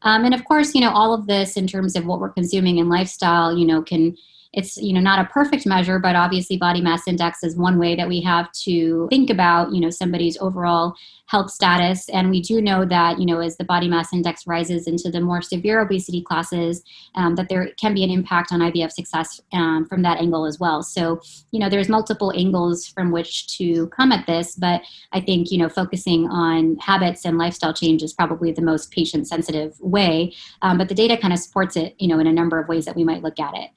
Um, 0.03 0.25
and 0.25 0.35
of 0.35 0.45
course, 0.45 0.75
you 0.75 0.81
know, 0.81 0.91
all 0.91 1.13
of 1.13 1.27
this 1.27 1.57
in 1.57 1.67
terms 1.67 1.97
of 1.97 2.07
what 2.07 2.21
we're 2.21 2.31
consuming 2.31 2.79
and 2.79 2.89
lifestyle, 2.89 3.57
you 3.57 3.67
know, 3.67 3.83
can 3.83 4.17
it's 4.53 4.77
you 4.77 4.93
know 4.93 5.01
not 5.01 5.19
a 5.19 5.29
perfect 5.29 5.67
measure 5.67 5.99
but 5.99 6.17
obviously 6.17 6.57
body 6.57 6.81
mass 6.81 7.07
index 7.07 7.43
is 7.43 7.57
one 7.57 7.79
way 7.79 7.95
that 7.95 8.09
we 8.09 8.21
have 8.21 8.51
to 8.53 9.07
think 9.11 9.31
about 9.31 9.73
you 9.73 9.81
know 9.81 9.91
somebody's 9.91 10.39
overall 10.39 10.95
health 11.29 11.51
status. 11.51 12.09
And 12.09 12.31
we 12.31 12.41
do 12.41 12.61
know 12.61 12.85
that 12.87 13.19
you 13.19 13.27
know 13.27 13.41
as 13.41 13.57
the 13.57 13.65
body 13.65 13.89
mass 13.89 14.13
index 14.13 14.47
rises 14.47 14.87
into 14.87 15.11
the 15.11 15.21
more 15.21 15.41
severe 15.41 15.81
obesity 15.81 16.23
classes 16.23 16.83
um, 17.15 17.37
that 17.37 17.49
there 17.49 17.71
can 17.79 17.95
be 17.95 18.03
an 18.03 18.11
impact 18.11 18.51
on 18.51 18.61
ivf 18.61 18.91
success 18.91 19.41
um, 19.53 19.87
from 19.87 20.03
that 20.03 20.19
angle 20.19 20.47
as 20.47 20.59
well. 20.59 20.83
So 20.83 21.21
you 21.51 21.61
know 21.61 21.69
there's 21.69 21.89
multiple 21.89 22.33
angles 22.37 22.87
from 22.87 23.13
which 23.13 23.57
to 23.59 23.89
come 23.89 24.13
at 24.13 24.27
this 24.27 24.55
but 24.57 24.83
i 25.13 25.21
think 25.21 25.51
you 25.51 25.59
know 25.59 25.69
focusing 25.69 26.29
on 26.29 26.77
habits 26.77 27.25
and 27.25 27.39
lifestyle 27.39 27.75
change 27.75 28.03
is 28.03 28.13
probably 28.13 28.53
the 28.53 28.63
most 28.63 28.91
patient 28.91 29.29
sensitive 29.29 29.79
way. 29.81 30.35
Um, 30.63 30.79
but 30.79 30.89
the 30.89 30.95
data 30.95 31.17
kind 31.17 31.33
of 31.33 31.39
supports 31.39 31.77
it 31.77 31.95
you 31.99 32.09
know 32.09 32.19
in 32.19 32.27
a 32.27 32.33
number 32.33 32.59
of 32.59 32.69
ways 32.69 32.87
that 32.87 32.97
we 32.97 33.05
might 33.05 33.23
look 33.23 33.39
at 33.39 33.55
it 33.55 33.71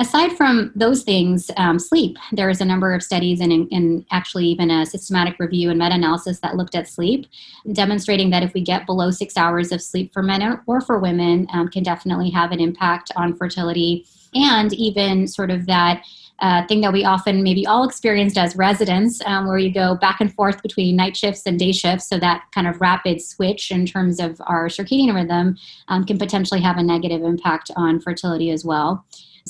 Aside 0.00 0.36
from 0.36 0.70
those 0.76 1.02
things, 1.02 1.50
um, 1.56 1.80
sleep, 1.80 2.16
there 2.30 2.48
is 2.48 2.60
a 2.60 2.64
number 2.64 2.94
of 2.94 3.02
studies 3.02 3.40
and, 3.40 3.52
and 3.72 4.06
actually 4.12 4.46
even 4.46 4.70
a 4.70 4.86
systematic 4.86 5.40
review 5.40 5.70
and 5.70 5.78
meta 5.78 5.96
analysis 5.96 6.38
that 6.38 6.54
looked 6.54 6.76
at 6.76 6.86
sleep, 6.86 7.26
demonstrating 7.72 8.30
that 8.30 8.44
if 8.44 8.54
we 8.54 8.60
get 8.60 8.86
below 8.86 9.10
six 9.10 9.36
hours 9.36 9.72
of 9.72 9.82
sleep 9.82 10.12
for 10.12 10.22
men 10.22 10.60
or 10.68 10.80
for 10.80 11.00
women, 11.00 11.48
um, 11.52 11.66
can 11.66 11.82
definitely 11.82 12.30
have 12.30 12.52
an 12.52 12.60
impact 12.60 13.10
on 13.16 13.34
fertility 13.34 14.06
and 14.34 14.72
even 14.74 15.26
sort 15.26 15.50
of 15.50 15.66
that 15.66 16.04
uh, 16.40 16.64
thing 16.68 16.80
that 16.82 16.92
we 16.92 17.04
often 17.04 17.42
maybe 17.42 17.66
all 17.66 17.82
experienced 17.82 18.38
as 18.38 18.54
residents, 18.54 19.20
um, 19.26 19.48
where 19.48 19.58
you 19.58 19.72
go 19.72 19.96
back 19.96 20.20
and 20.20 20.32
forth 20.32 20.62
between 20.62 20.94
night 20.94 21.16
shifts 21.16 21.42
and 21.46 21.58
day 21.58 21.72
shifts. 21.72 22.08
So 22.08 22.20
that 22.20 22.44
kind 22.54 22.68
of 22.68 22.80
rapid 22.80 23.20
switch 23.20 23.72
in 23.72 23.84
terms 23.84 24.20
of 24.20 24.40
our 24.46 24.68
circadian 24.68 25.12
rhythm 25.12 25.56
um, 25.88 26.04
can 26.04 26.18
potentially 26.18 26.60
have 26.60 26.76
a 26.76 26.82
negative 26.84 27.22
impact 27.22 27.72
on 27.74 28.00
fertility 28.00 28.52
as 28.52 28.64
well. 28.64 29.04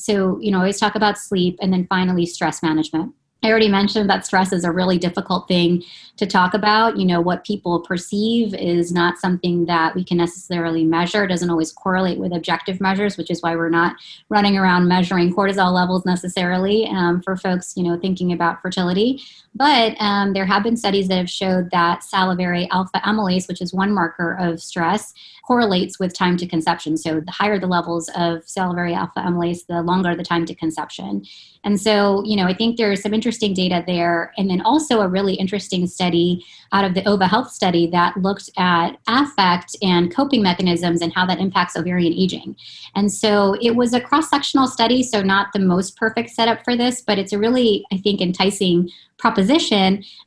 So, 0.05 0.39
you 0.41 0.51
know, 0.51 0.59
always 0.59 0.81
talk 0.81 0.95
about 0.95 1.19
sleep 1.19 1.59
and 1.61 1.73
then 1.73 1.87
finally 1.87 2.27
stress 2.27 2.63
management. 2.63 3.15
I 3.45 3.51
already 3.51 3.69
mentioned 3.69 4.11
that 4.11 4.27
stress 4.27 4.53
is 4.53 4.65
a 4.65 4.73
really 4.73 4.99
difficult 4.99 5.47
thing 5.47 5.85
to 6.17 6.27
talk 6.27 6.55
about. 6.55 6.97
You 6.97 7.07
know, 7.07 7.21
what 7.21 7.45
people 7.45 7.81
perceive 7.81 8.53
is 8.53 8.91
not 8.91 9.19
something 9.19 9.67
that 9.67 9.95
we 9.95 10.03
can 10.03 10.17
necessarily 10.17 10.83
measure. 10.83 11.23
It 11.23 11.29
doesn't 11.29 11.49
always 11.49 11.71
correlate 11.71 12.19
with 12.19 12.33
objective 12.33 12.81
measures, 12.81 13.17
which 13.17 13.31
is 13.31 13.41
why 13.41 13.55
we're 13.55 13.69
not 13.69 13.95
running 14.29 14.59
around 14.59 14.89
measuring 14.89 15.33
cortisol 15.33 15.73
levels 15.73 16.05
necessarily 16.05 16.87
um, 16.89 17.23
for 17.23 17.37
folks, 17.37 17.77
you 17.77 17.85
know, 17.85 17.97
thinking 17.97 18.33
about 18.33 18.61
fertility. 18.61 19.23
But 19.59 20.01
um, 20.01 20.35
there 20.35 20.47
have 20.47 20.63
been 20.63 20.77
studies 20.77 21.09
that 21.09 21.17
have 21.17 21.29
showed 21.29 21.71
that 21.73 22.05
salivary 22.05 22.69
alpha 22.71 23.01
amylase, 23.05 23.49
which 23.49 23.61
is 23.61 23.75
one 23.75 23.93
marker 23.93 24.37
of 24.39 24.63
stress, 24.63 25.13
correlates 25.45 25.99
with 25.99 26.15
time 26.15 26.37
to 26.37 26.47
conception. 26.47 26.97
So 26.97 27.21
the 27.21 27.33
higher 27.33 27.59
the 27.59 27.67
levels 27.67 28.09
of 28.15 28.49
salivary 28.49 28.95
alpha 28.95 29.19
amylase, 29.19 29.67
the 29.67 29.83
longer 29.83 30.15
the 30.15 30.23
time 30.23 30.47
to 30.47 30.55
conception. 30.55 31.25
And 31.65 31.81
so, 31.81 32.23
you 32.25 32.37
know, 32.37 32.45
I 32.45 32.55
think 32.55 32.77
there's 32.77 33.03
some 33.03 33.13
interesting 33.13 33.53
data 33.53 33.83
there. 33.85 34.33
And 34.39 34.49
then 34.49 34.61
also 34.61 35.01
a 35.01 35.09
really 35.09 35.35
interesting 35.35 35.89
study 35.89 36.45
out 36.73 36.85
of 36.85 36.95
the 36.95 37.07
OVA 37.09 37.27
Health 37.27 37.51
study 37.51 37.89
that 37.89 38.17
looked 38.17 38.51
at 38.57 38.99
affect 39.09 39.75
and 39.83 40.15
coping 40.15 40.43
mechanisms 40.43 41.03
and 41.03 41.13
how 41.13 41.27
that 41.27 41.41
impacts 41.41 41.77
ovarian 41.77 42.13
aging. 42.13 42.55
And 42.95 43.13
so 43.13 43.57
it 43.61 43.75
was 43.75 43.93
a 43.93 44.01
cross 44.01 44.31
sectional 44.31 44.69
study, 44.69 45.03
so 45.03 45.21
not 45.21 45.49
the 45.53 45.59
most 45.59 45.97
perfect 45.97 46.31
setup 46.31 46.63
for 46.63 46.77
this, 46.77 47.01
but 47.01 47.19
it's 47.19 47.33
a 47.33 47.39
really, 47.39 47.85
I 47.91 47.97
think, 47.97 48.21
enticing 48.21 48.91
proposition 49.19 49.48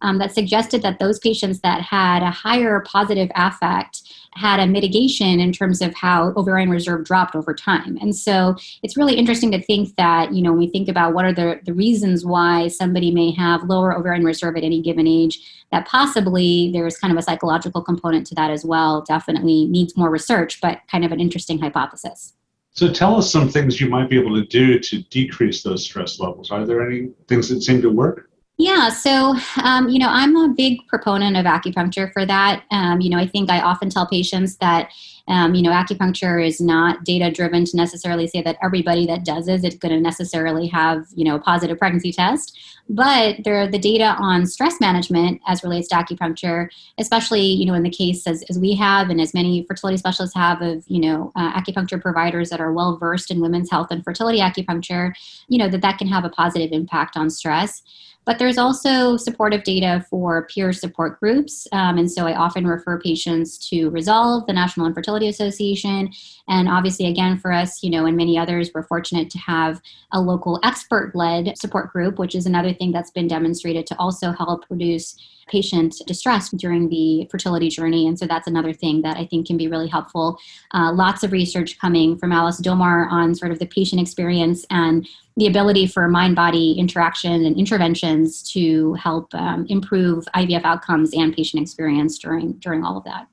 um, 0.02 0.18
that 0.18 0.34
suggested 0.34 0.82
that 0.82 1.00
those 1.00 1.20
patients 1.20 1.60
that 1.62 1.82
had 1.82 2.24
a 2.24 2.32
higher 2.32 2.80
positive 2.82 3.30
affect 3.36 4.02
had 4.34 4.60
a 4.60 4.68
mitigation 4.68 5.40
in 5.40 5.52
terms 5.52 5.82
of 5.82 5.94
how 5.94 6.34
ovarian 6.38 6.70
reserve 6.70 7.04
dropped 7.04 7.36
over 7.36 7.54
time. 7.54 7.98
And 8.02 8.16
so 8.16 8.56
it's 8.82 8.96
really 8.96 9.16
interesting 9.16 9.52
to 9.52 9.62
think 9.62 9.96
that, 9.98 10.34
you 10.34 10.42
know, 10.42 10.52
when 10.52 10.60
we 10.60 10.70
think 10.70 10.88
about 10.88 11.14
what 11.14 11.26
are 11.26 11.34
the, 11.34 11.60
the 11.66 11.74
reasons 11.74 12.26
why 12.26 12.70
somebody 12.70 13.12
may 13.12 13.32
have 13.32 13.64
lower 13.64 13.94
ovarian 13.98 14.24
reserve 14.24 14.56
at 14.56 14.64
any 14.64 14.82
given 14.82 15.06
age, 15.06 15.66
that 15.72 15.86
possibly 15.86 16.72
there's 16.72 16.98
kind 16.98 17.12
of 17.12 17.18
a 17.18 17.22
psychological 17.22 17.82
component 17.82 18.26
to 18.28 18.36
that 18.36 18.52
as 18.52 18.64
well. 18.64 19.02
Definitely 19.02 19.66
needs 19.66 19.98
more 19.98 20.10
research, 20.10 20.62
but 20.62 20.80
kind 20.90 21.04
of 21.04 21.12
an 21.12 21.20
interesting 21.20 21.60
hypothesis. 21.60 22.34
So 22.74 22.92
tell 22.92 23.18
us 23.18 23.30
some 23.30 23.50
things 23.50 23.82
you 23.82 23.90
might 23.90 24.10
be 24.10 24.18
able 24.18 24.36
to 24.36 24.46
do 24.46 24.80
to 24.80 25.02
decrease 25.04 25.62
those 25.62 25.84
stress 25.84 26.22
levels. 26.22 26.52
Are 26.52 26.66
there 26.66 26.90
any 26.90 27.10
things 27.28 27.50
that 27.50 27.62
seem 27.62 27.82
to 27.82 27.90
work? 27.90 28.30
Yeah, 28.62 28.90
so 28.90 29.36
um, 29.64 29.90
you 29.90 29.98
know, 29.98 30.08
I'm 30.08 30.36
a 30.36 30.48
big 30.50 30.86
proponent 30.88 31.36
of 31.36 31.46
acupuncture 31.46 32.14
for 32.14 32.28
that. 32.28 32.64
Um, 32.70 33.02
you 33.02 33.10
know, 33.10 33.18
I 33.18 33.26
think 33.26 33.50
I 33.50 33.60
often 33.60 33.90
tell 33.90 34.06
patients 34.06 34.58
that 34.58 34.92
um, 35.28 35.56
you 35.56 35.64
know, 35.64 35.72
acupuncture 35.72 36.46
is 36.46 36.62
not 36.62 37.04
data 37.04 37.32
driven 37.32 37.66
to 37.66 37.78
necessarily 37.78 38.28
say 38.28 38.42
that 38.42 38.58
everybody 38.62 39.08
that 39.08 39.24
does 39.26 39.48
it 39.48 39.64
is 39.64 39.76
going 39.76 39.94
to 39.94 40.00
necessarily 40.00 40.68
have 40.68 41.08
you 41.16 41.26
know 41.26 41.36
a 41.36 41.40
positive 41.40 41.80
pregnancy 41.80 42.12
test. 42.12 42.60
But 42.88 43.38
there, 43.44 43.68
the 43.68 43.80
data 43.80 44.16
on 44.20 44.46
stress 44.46 44.80
management 44.80 45.42
as 45.48 45.64
relates 45.64 45.88
to 45.88 45.96
acupuncture, 45.96 46.70
especially 47.00 47.42
you 47.42 47.66
know 47.66 47.74
in 47.74 47.82
the 47.82 47.90
case 47.90 48.28
as, 48.28 48.44
as 48.48 48.60
we 48.60 48.76
have 48.76 49.10
and 49.10 49.20
as 49.20 49.34
many 49.34 49.66
fertility 49.68 49.98
specialists 49.98 50.36
have 50.36 50.62
of 50.62 50.84
you 50.88 51.02
know 51.02 51.32
uh, 51.36 51.60
acupuncture 51.60 52.00
providers 52.00 52.52
that 52.52 52.62
are 52.62 52.74
well 52.74 52.98
versed 52.98 53.32
in 53.32 53.42
women's 53.42 53.72
health 53.72 53.88
and 53.90 54.04
fertility 54.04 54.40
acupuncture, 54.40 55.14
you 55.48 55.58
know 55.58 55.68
that 55.68 55.82
that 55.82 55.98
can 55.98 56.08
have 56.08 56.26
a 56.26 56.30
positive 56.30 56.72
impact 56.72 57.18
on 57.18 57.28
stress. 57.32 57.82
But 58.26 58.38
there's 58.38 58.58
also 58.58 59.18
supportive 59.18 59.64
data 59.64 60.06
for 60.10 60.46
peer 60.46 60.74
support 60.74 61.20
groups. 61.20 61.68
Um, 61.72 61.98
and 61.98 62.12
so 62.12 62.28
I 62.28 62.36
often 62.36 62.68
refer 62.68 63.00
patients 63.00 63.58
to 63.70 63.90
Resolve, 63.90 64.46
the 64.46 64.54
National 64.54 64.86
Infertility 64.86 65.28
Association. 65.28 66.12
And 66.48 66.70
obviously, 66.70 67.08
again, 67.08 67.40
for 67.40 67.52
us, 67.52 67.82
you 67.82 67.90
know, 67.90 68.06
and 68.06 68.16
many 68.16 68.38
others, 68.38 68.70
we're 68.74 68.84
fortunate 68.84 69.30
to 69.32 69.40
have 69.40 69.82
a 70.12 70.22
local 70.22 70.60
expert 70.64 71.16
led 71.16 71.58
support 71.58 71.92
group, 71.92 72.20
which 72.20 72.36
is 72.36 72.46
another 72.46 72.74
thing 72.74 72.92
that's 72.92 73.12
been 73.12 73.28
demonstrated 73.28 73.88
to 73.88 73.96
also 73.98 74.32
help 74.32 74.66
reduce 74.70 75.18
patient 75.48 75.96
distress 76.08 76.50
during 76.52 76.90
the 76.90 77.28
fertility 77.30 77.70
journey. 77.70 78.08
And 78.08 78.18
so 78.18 78.26
that's 78.26 78.48
another 78.48 78.72
thing 78.72 79.02
that 79.02 79.18
I 79.18 79.26
think 79.26 79.48
can 79.48 79.58
be 79.58 79.68
really 79.68 79.88
helpful. 79.88 80.38
Uh, 80.74 80.92
lots 80.94 81.24
of 81.24 81.32
research 81.32 81.78
coming 81.80 82.18
from 82.18 82.32
Alice 82.32 82.62
Domar 82.62 83.12
on 83.12 83.36
sort 83.36 83.52
of 83.52 83.60
the 83.60 83.66
patient 83.66 84.02
experience 84.02 84.66
and 84.70 85.08
the 85.42 85.48
ability 85.48 85.88
for 85.88 86.08
mind 86.08 86.36
body 86.36 86.74
interaction 86.74 87.46
and 87.46 87.58
interventions 87.58 88.44
to 88.44 88.94
help 88.94 89.34
um, 89.34 89.66
improve 89.70 90.24
IVF 90.36 90.64
outcomes 90.64 91.16
and 91.16 91.36
patient 91.36 91.60
experience 91.60 92.20
during, 92.20 92.52
during 92.60 92.84
all 92.84 92.96
of 92.96 93.04
that. 93.06 93.26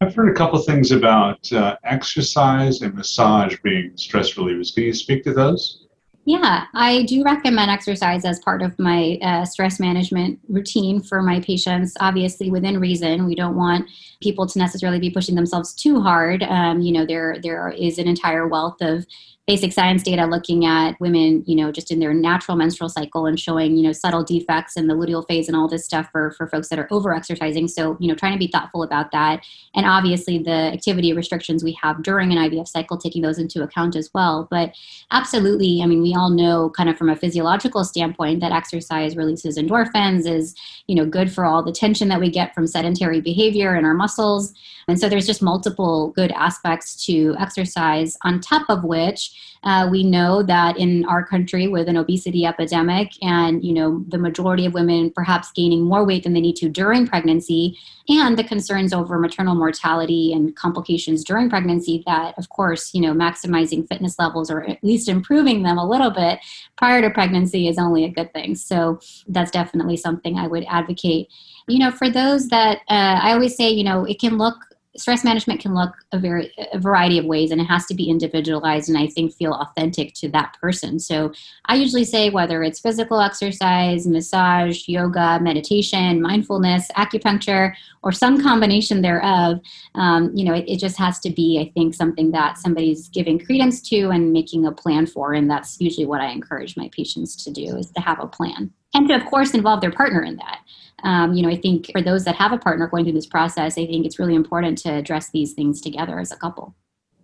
I've 0.00 0.14
heard 0.14 0.30
a 0.30 0.34
couple 0.34 0.58
things 0.60 0.92
about 0.92 1.52
uh, 1.52 1.76
exercise 1.84 2.80
and 2.80 2.94
massage 2.94 3.58
being 3.62 3.94
stress 3.98 4.32
relievers. 4.32 4.74
Can 4.74 4.84
you 4.84 4.94
speak 4.94 5.24
to 5.24 5.34
those? 5.34 5.81
Yeah, 6.24 6.66
I 6.72 7.02
do 7.02 7.24
recommend 7.24 7.68
exercise 7.68 8.24
as 8.24 8.38
part 8.38 8.62
of 8.62 8.78
my 8.78 9.18
uh, 9.22 9.44
stress 9.44 9.80
management 9.80 10.38
routine 10.48 11.02
for 11.02 11.20
my 11.20 11.40
patients. 11.40 11.94
Obviously, 11.98 12.48
within 12.48 12.78
reason, 12.78 13.26
we 13.26 13.34
don't 13.34 13.56
want 13.56 13.88
people 14.20 14.46
to 14.46 14.58
necessarily 14.58 15.00
be 15.00 15.10
pushing 15.10 15.34
themselves 15.34 15.74
too 15.74 16.00
hard. 16.00 16.44
Um, 16.44 16.80
you 16.80 16.92
know, 16.92 17.04
there 17.04 17.38
there 17.42 17.70
is 17.70 17.98
an 17.98 18.06
entire 18.06 18.46
wealth 18.46 18.76
of 18.80 19.04
basic 19.46 19.72
science 19.72 20.04
data 20.04 20.24
looking 20.24 20.64
at 20.64 20.98
women, 21.00 21.42
you 21.48 21.56
know, 21.56 21.72
just 21.72 21.90
in 21.90 21.98
their 21.98 22.14
natural 22.14 22.56
menstrual 22.56 22.88
cycle 22.88 23.26
and 23.26 23.40
showing, 23.40 23.76
you 23.76 23.82
know, 23.82 23.92
subtle 23.92 24.22
defects 24.22 24.76
in 24.76 24.86
the 24.86 24.94
luteal 24.94 25.26
phase 25.26 25.48
and 25.48 25.56
all 25.56 25.66
this 25.66 25.84
stuff 25.84 26.08
for, 26.12 26.30
for 26.32 26.46
folks 26.46 26.68
that 26.68 26.78
are 26.78 26.86
over 26.92 27.12
exercising. 27.12 27.66
So, 27.66 27.96
you 27.98 28.06
know, 28.06 28.14
trying 28.14 28.34
to 28.34 28.38
be 28.38 28.46
thoughtful 28.46 28.84
about 28.84 29.10
that. 29.10 29.44
And 29.74 29.84
obviously 29.84 30.38
the 30.38 30.50
activity 30.50 31.12
restrictions 31.12 31.64
we 31.64 31.76
have 31.82 32.04
during 32.04 32.30
an 32.30 32.38
IVF 32.38 32.68
cycle, 32.68 32.96
taking 32.96 33.22
those 33.22 33.38
into 33.38 33.62
account 33.64 33.96
as 33.96 34.10
well. 34.14 34.46
But 34.48 34.74
absolutely, 35.10 35.80
I 35.82 35.86
mean, 35.86 36.02
we 36.02 36.11
all 36.14 36.30
know 36.30 36.70
kind 36.70 36.88
of 36.88 36.96
from 36.96 37.08
a 37.08 37.16
physiological 37.16 37.84
standpoint 37.84 38.40
that 38.40 38.52
exercise 38.52 39.16
releases 39.16 39.58
endorphins 39.58 40.26
is, 40.26 40.54
you 40.86 40.94
know, 40.94 41.06
good 41.06 41.32
for 41.32 41.44
all 41.44 41.62
the 41.62 41.72
tension 41.72 42.08
that 42.08 42.20
we 42.20 42.30
get 42.30 42.54
from 42.54 42.66
sedentary 42.66 43.20
behavior 43.20 43.76
in 43.76 43.84
our 43.84 43.94
muscles. 43.94 44.52
And 44.88 44.98
so 44.98 45.08
there's 45.08 45.26
just 45.26 45.42
multiple 45.42 46.12
good 46.16 46.32
aspects 46.32 47.04
to 47.06 47.36
exercise, 47.38 48.16
on 48.22 48.40
top 48.40 48.66
of 48.68 48.84
which 48.84 49.32
uh, 49.64 49.88
we 49.90 50.02
know 50.02 50.42
that 50.42 50.76
in 50.76 51.04
our 51.04 51.24
country 51.24 51.68
with 51.68 51.88
an 51.88 51.96
obesity 51.96 52.44
epidemic 52.44 53.12
and, 53.22 53.64
you 53.64 53.72
know, 53.72 54.04
the 54.08 54.18
majority 54.18 54.66
of 54.66 54.74
women 54.74 55.12
perhaps 55.14 55.52
gaining 55.52 55.82
more 55.82 56.04
weight 56.04 56.24
than 56.24 56.32
they 56.32 56.40
need 56.40 56.56
to 56.56 56.68
during 56.68 57.06
pregnancy 57.06 57.78
and 58.08 58.36
the 58.36 58.42
concerns 58.42 58.92
over 58.92 59.18
maternal 59.18 59.54
mortality 59.54 60.32
and 60.32 60.56
complications 60.56 61.22
during 61.22 61.48
pregnancy 61.48 62.02
that, 62.06 62.36
of 62.36 62.48
course, 62.48 62.92
you 62.92 63.00
know, 63.00 63.12
maximizing 63.12 63.86
fitness 63.88 64.18
levels 64.18 64.50
or 64.50 64.68
at 64.68 64.82
least 64.82 65.08
improving 65.08 65.62
them 65.62 65.78
a 65.78 65.88
little 65.88 66.01
bit 66.10 66.40
prior 66.76 67.00
to 67.02 67.10
pregnancy 67.10 67.68
is 67.68 67.78
only 67.78 68.04
a 68.04 68.08
good 68.08 68.32
thing. 68.32 68.54
So 68.54 69.00
that's 69.28 69.50
definitely 69.50 69.96
something 69.96 70.38
I 70.38 70.46
would 70.46 70.64
advocate. 70.68 71.28
You 71.68 71.78
know, 71.78 71.90
for 71.90 72.10
those 72.10 72.48
that 72.48 72.78
uh, 72.88 73.20
I 73.22 73.32
always 73.32 73.56
say, 73.56 73.70
you 73.70 73.84
know, 73.84 74.04
it 74.04 74.18
can 74.20 74.38
look 74.38 74.56
stress 74.96 75.24
management 75.24 75.60
can 75.60 75.74
look 75.74 75.94
a 76.12 76.18
very 76.18 76.52
a 76.72 76.78
variety 76.78 77.18
of 77.18 77.24
ways 77.24 77.50
and 77.50 77.60
it 77.60 77.64
has 77.64 77.86
to 77.86 77.94
be 77.94 78.10
individualized 78.10 78.88
and 78.88 78.98
i 78.98 79.06
think 79.06 79.32
feel 79.32 79.54
authentic 79.54 80.12
to 80.14 80.28
that 80.28 80.56
person. 80.60 80.98
So 80.98 81.32
i 81.66 81.74
usually 81.74 82.04
say 82.04 82.30
whether 82.30 82.62
it's 82.62 82.80
physical 82.80 83.20
exercise 83.20 84.06
massage 84.06 84.88
yoga 84.88 85.38
meditation 85.40 86.20
mindfulness 86.20 86.88
acupuncture 86.96 87.72
or 88.02 88.12
some 88.12 88.42
combination 88.42 89.02
thereof 89.02 89.60
um, 89.94 90.30
you 90.34 90.44
know 90.44 90.54
it, 90.54 90.64
it 90.68 90.78
just 90.78 90.98
has 90.98 91.18
to 91.20 91.30
be 91.30 91.58
i 91.60 91.72
think 91.72 91.94
something 91.94 92.30
that 92.32 92.58
somebody's 92.58 93.08
giving 93.08 93.38
credence 93.38 93.80
to 93.80 94.10
and 94.10 94.32
making 94.32 94.66
a 94.66 94.72
plan 94.72 95.06
for 95.06 95.32
and 95.32 95.50
that's 95.50 95.80
usually 95.80 96.06
what 96.06 96.20
i 96.20 96.30
encourage 96.30 96.76
my 96.76 96.88
patients 96.92 97.36
to 97.44 97.50
do 97.50 97.76
is 97.76 97.90
to 97.90 98.00
have 98.00 98.20
a 98.20 98.26
plan. 98.26 98.70
And 98.94 99.08
to 99.08 99.14
of 99.14 99.24
course 99.24 99.54
involve 99.54 99.80
their 99.80 99.90
partner 99.90 100.22
in 100.22 100.36
that 100.36 100.60
um, 101.02 101.34
you 101.34 101.42
know, 101.42 101.48
I 101.48 101.56
think 101.56 101.90
for 101.92 102.02
those 102.02 102.24
that 102.24 102.34
have 102.36 102.52
a 102.52 102.58
partner 102.58 102.86
going 102.86 103.04
through 103.04 103.14
this 103.14 103.26
process, 103.26 103.78
I 103.78 103.86
think 103.86 104.06
it's 104.06 104.18
really 104.18 104.34
important 104.34 104.78
to 104.78 104.90
address 104.90 105.30
these 105.30 105.52
things 105.52 105.80
together 105.80 106.18
as 106.18 106.32
a 106.32 106.36
couple. 106.36 106.74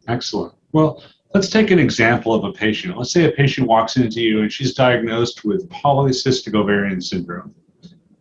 Excellent. 0.07 0.55
Well, 0.73 1.03
let's 1.35 1.51
take 1.51 1.71
an 1.71 1.79
example 1.79 2.35
of 2.35 2.45
a 2.45 2.53
patient. 2.53 2.97
Let's 2.97 3.13
say 3.13 3.25
a 3.25 3.33
patient 3.33 3.69
walks 3.69 3.97
into 3.97 4.21
you 4.21 4.43
and 4.43 4.53
she's 4.53 4.75
diagnosed 4.75 5.45
with 5.45 5.69
polycystic 5.69 6.55
ovarian 6.55 7.01
syndrome. 7.01 7.55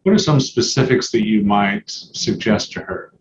What 0.03 0.13
are 0.13 0.19
some 0.19 0.39
specifics 0.39 1.11
that 1.11 1.25
you 1.25 1.43
might 1.43 1.89
suggest 1.89 2.71
to 2.73 2.81
her? 2.81 3.13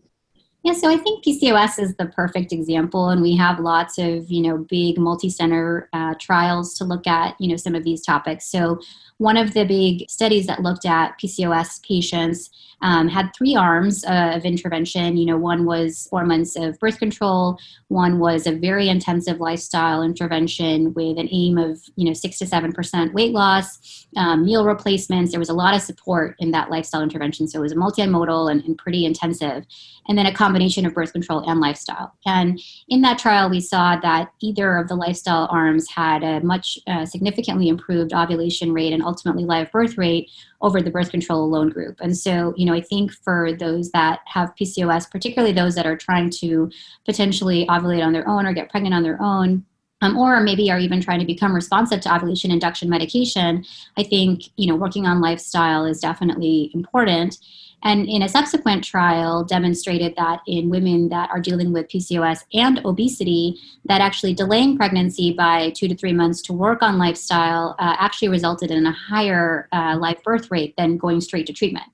Yeah, 0.67 0.73
so 0.73 0.91
I 0.91 0.97
think 0.97 1.25
PCOS 1.25 1.79
is 1.79 1.95
the 1.95 2.07
perfect 2.07 2.53
example, 2.53 3.11
and 3.11 3.23
we 3.23 3.37
have 3.37 3.61
lots 3.61 3.99
of 3.99 4.29
you 4.29 4.43
know 4.43 4.59
big 4.59 4.99
multi-center 4.99 5.89
uh, 5.93 6.15
trials 6.21 6.75
to 6.79 6.85
look 6.85 7.07
at 7.07 7.37
you 7.39 7.49
know 7.49 7.57
some 7.57 7.77
of 7.77 7.85
these 7.85 8.03
topics. 8.03 8.51
So 8.51 8.81
one 9.19 9.37
of 9.37 9.55
the 9.55 9.65
big 9.65 10.09
studies 10.11 10.47
that 10.47 10.63
looked 10.63 10.85
at 10.85 11.19
PCOS 11.19 11.83
patients 11.87 12.51
um, 12.83 13.09
had 13.09 13.31
three 13.35 13.57
arms 13.57 14.05
uh, 14.05 14.33
of 14.35 14.45
intervention. 14.45 15.17
You 15.17 15.27
know, 15.27 15.39
one 15.39 15.65
was 15.65 16.07
four 16.11 16.25
months 16.25 16.57
of 16.57 16.79
birth 16.79 16.99
control, 16.99 17.59
one 17.89 18.19
was 18.19 18.47
a 18.47 18.53
very 18.53 18.89
intensive 18.89 19.41
lifestyle 19.41 20.03
intervention 20.03 20.93
with 20.95 21.19
an 21.19 21.29
aim 21.31 21.57
of 21.57 21.81
you 21.97 22.05
know 22.05 22.13
six 22.13 22.39
to 22.39 22.47
seven 22.47 22.73
percent 22.73 23.15
weight 23.15 23.33
loss, 23.33 24.07
um, 24.17 24.45
meal 24.45 24.65
replacements. 24.65 25.31
There 25.31 25.41
was 25.41 25.49
a 25.49 25.55
lot 25.55 25.75
of 25.75 25.83
support 25.83 26.37
in 26.39 26.51
that 26.51 26.71
lifestyle 26.71 27.03
intervention, 27.03 27.49
so 27.49 27.61
it 27.61 27.63
was 27.63 27.75
multimodal 27.75 28.51
and, 28.51 28.63
and 28.65 28.77
pretty 28.77 29.05
intensive. 29.07 29.65
And 30.09 30.17
then 30.17 30.27
a 30.27 30.35
combination 30.35 30.87
of 30.87 30.95
birth 30.95 31.13
control 31.13 31.49
and 31.49 31.61
lifestyle. 31.61 32.13
And 32.27 32.61
in 32.89 33.01
that 33.01 33.19
trial, 33.19 33.51
we 33.51 33.61
saw 33.61 33.97
that 33.97 34.31
either 34.41 34.77
of 34.77 34.87
the 34.87 34.95
lifestyle 34.95 35.49
arms 35.51 35.91
had 35.91 36.23
a 36.23 36.41
much 36.41 36.79
uh, 36.87 37.05
significantly 37.05 37.69
improved 37.69 38.13
ovulation 38.13 38.73
rate 38.73 38.93
and 38.93 39.03
ultimately 39.07 39.45
live 39.45 39.71
birth 39.71 39.97
rate 39.97 40.31
over 40.61 40.83
the 40.83 40.91
birth 40.91 41.11
control 41.11 41.45
alone 41.45 41.71
group. 41.71 41.99
And 42.01 42.17
so, 42.17 42.53
you 42.57 42.67
know, 42.67 42.75
I 42.75 42.81
think 42.81 43.13
for 43.13 43.53
those 43.53 43.91
that 43.93 44.21
have 44.27 44.55
PCOS, 44.61 45.11
particularly 45.11 45.53
those 45.53 45.75
that 45.77 45.87
are 45.87 45.97
trying 45.97 46.31
to 46.41 46.71
potentially 47.05 47.67
ovulate 47.67 48.05
on 48.05 48.13
their 48.13 48.29
own 48.29 48.47
or 48.47 48.53
get 48.53 48.71
pregnant 48.71 48.95
on 48.95 49.03
their 49.03 49.21
own, 49.23 49.65
um, 50.03 50.19
or 50.19 50.41
maybe 50.41 50.71
are 50.71 50.79
even 50.79 51.01
trying 51.01 51.21
to 51.21 51.27
become 51.27 51.55
responsive 51.55 52.01
to 52.03 52.15
ovulation 52.15 52.51
induction 52.51 52.89
medication, 52.91 53.65
I 53.97 54.03
think 54.03 54.43
you 54.57 54.67
know 54.67 54.77
working 54.77 55.07
on 55.07 55.21
lifestyle 55.21 55.87
is 55.87 56.01
definitely 56.01 56.71
important. 56.75 57.39
And 57.83 58.09
in 58.09 58.23
a 58.23 58.29
subsequent 58.29 58.85
trial, 58.85 59.45
demonstrated 59.45 60.15
that 60.17 60.41
in 60.47 60.71
women 60.71 61.09
that 61.11 61.31
are 61.31 61.41
dealing 61.41 61.73
with 61.73 61.89
PCOS 61.89 62.41
and 62.53 62.81
obesity, 62.85 63.61
that 63.85 64.01
actually 64.01 64.35
delaying 64.35 64.77
pregnancy 64.77 65.33
by 65.33 65.71
two 65.71 65.87
to 65.89 65.95
three 65.95 66.13
months 66.13 66.43
to 66.43 66.53
work 66.53 66.83
on 66.83 66.99
lifestyle 66.99 67.77
uh, 67.79 67.95
actually 67.99 68.29
resulted 68.29 68.71
in 68.71 68.87
a 68.87 68.93
higher 68.93 69.69
uh, 69.73 69.97
live 70.01 70.23
birth 70.23 70.51
rate 70.51 70.75
than 70.77 70.97
going 70.97 71.21
straight 71.21 71.47
to 71.47 71.53
treatment. 71.53 71.87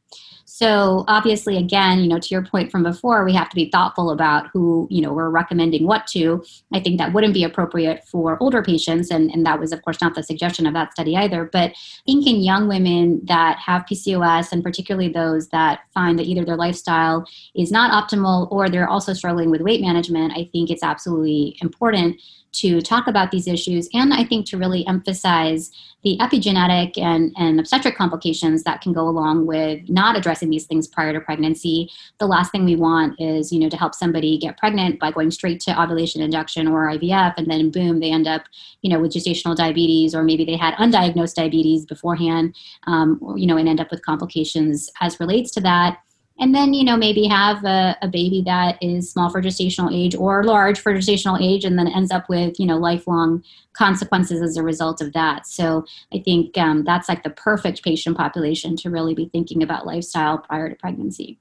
So 0.45 1.05
obviously, 1.09 1.57
again, 1.57 2.01
you 2.01 2.09
know, 2.09 2.19
to 2.19 2.29
your 2.29 2.45
point 2.45 2.71
from 2.71 2.83
before, 2.83 3.25
we 3.25 3.33
have 3.35 3.49
to 3.49 3.57
be 3.57 3.71
thoughtful 3.71 4.11
about 4.11 4.49
who, 4.53 4.87
you 4.91 5.01
know, 5.01 5.13
we're 5.13 5.31
recommending 5.31 5.87
what 5.87 6.07
to. 6.09 6.45
I 6.73 6.81
think 6.81 6.99
that 6.99 7.13
wouldn't 7.13 7.35
be 7.35 7.45
appropriate 7.45 8.05
for 8.07 8.37
older 8.43 8.63
patients, 8.63 9.11
and, 9.11 9.31
and 9.31 9.47
that 9.47 9.59
was, 9.59 9.73
of 9.73 9.83
course, 9.83 10.01
not 10.01 10.15
the 10.15 10.23
suggestion 10.23 10.67
of 10.67 10.75
that 10.75 10.93
study 10.93 11.17
either. 11.17 11.49
But 11.53 11.71
I 11.71 12.03
think 12.07 12.27
in 12.27 12.43
young 12.43 12.69
women 12.69 13.21
that 13.25 13.59
have 13.59 13.87
PCOS, 13.91 14.53
and 14.53 14.63
particularly 14.63 15.09
those 15.09 15.49
that 15.49 15.81
find 15.95 16.19
that 16.19 16.27
either 16.27 16.45
their 16.45 16.57
lifestyle 16.57 17.27
is 17.55 17.73
not 17.73 17.91
optimal 17.91 18.51
or 18.51 18.69
they're 18.69 18.89
also 18.89 19.13
struggling 19.13 19.51
with 19.51 19.61
weight 19.61 19.81
management, 19.81 20.33
I 20.37 20.49
think 20.53 20.71
it's 20.71 20.83
absolutely 20.83 21.57
important 21.61 22.21
to 22.53 22.81
talk 22.81 23.07
about 23.07 23.31
these 23.31 23.49
issues 23.49 23.89
and 23.95 24.13
I 24.13 24.25
think 24.25 24.47
to 24.47 24.59
really 24.59 24.87
emphasize 24.87 25.71
the 26.03 26.19
epigenetic 26.21 26.99
and, 26.99 27.33
and 27.37 27.61
obstetric 27.61 27.97
complications 27.97 28.65
that 28.65 28.81
can 28.81 28.93
go 28.93 29.09
along 29.09 29.47
with 29.47 29.89
not 29.89 30.17
addressing 30.17 30.51
these 30.51 30.67
things 30.67 30.89
prior 30.89 31.13
to 31.13 31.21
pregnancy. 31.21 31.89
The 32.19 32.27
last 32.27 32.51
thing 32.51 32.65
we 32.65 32.77
want 32.77 33.21
is, 33.21 33.53
you 33.53 33.61
know, 33.61 33.69
to 33.69 33.77
help 33.77 33.95
somebody 33.95 34.37
get 34.37 34.59
pregnant 34.59 34.99
by 34.99 35.13
going 35.13 35.31
straight 35.31 35.61
to 35.61 35.81
ovulation 35.81 36.21
induction 36.21 36.67
or 36.67 36.89
IVF, 36.89 37.35
and 37.37 37.49
then 37.49 37.71
boom, 37.71 38.01
they 38.01 38.11
end 38.11 38.27
up, 38.27 38.43
you 38.83 38.91
know, 38.91 39.01
with 39.01 39.13
gestational 39.13 39.57
diabetes, 39.57 40.15
or 40.15 40.25
maybe 40.25 40.45
they 40.45 40.57
had 40.57 40.75
undiagnosed 40.75 41.35
diabetes 41.35 41.87
beforehand, 41.87 42.57
um, 42.87 43.21
you 43.37 43.47
know, 43.47 43.57
and 43.57 43.69
end 43.69 43.81
up 43.81 43.91
with 43.91 44.05
complications 44.05 44.91
as 45.01 45.21
relates 45.21 45.53
to 45.53 45.61
that 45.61 45.99
and 46.43 46.53
then 46.53 46.75
you 46.75 46.85
know 46.85 46.97
maybe 46.97 47.25
have 47.25 47.65
a, 47.65 47.97
a, 48.03 48.09
baby 48.09 48.43
that 48.45 48.77
is 48.83 49.11
small 49.11 49.31
for 49.31 49.41
gestational 49.41 49.95
age 49.95 50.17
or 50.17 50.43
large 50.43 50.81
for 50.81 50.93
gestational 50.93 51.41
age 51.41 51.65
and 51.65 51.79
then 51.79 51.87
ends 51.87 52.11
up 52.11 52.29
with 52.29 52.59
you 52.59 52.67
know 52.67 52.77
lifelong 52.77 53.43
consequences 53.75 54.43
as 54.43 54.57
a 54.57 54.63
result 54.63 55.01
of 55.01 55.13
that. 55.13 55.47
So 55.47 55.87
i 56.13 56.19
think 56.19 56.59
um, 56.59 56.83
that's 56.85 57.09
like 57.09 57.23
the 57.23 57.31
perfect 57.31 57.85
patient 57.85 58.17
population 58.17 58.77
to 58.79 58.91
really 58.91 59.15
be 59.15 59.29
thinking 59.29 59.63
about 59.63 59.87
lifestyle 59.87 60.39
prior 60.39 60.69
to 60.69 60.75
pregnancy. 60.75 61.39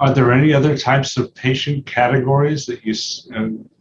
Are 0.00 0.12
there 0.12 0.32
any 0.32 0.52
other 0.54 0.76
types 0.76 1.16
of 1.18 1.32
patient 1.34 1.86
categories 1.86 2.64
that 2.66 2.84
you 2.84 2.94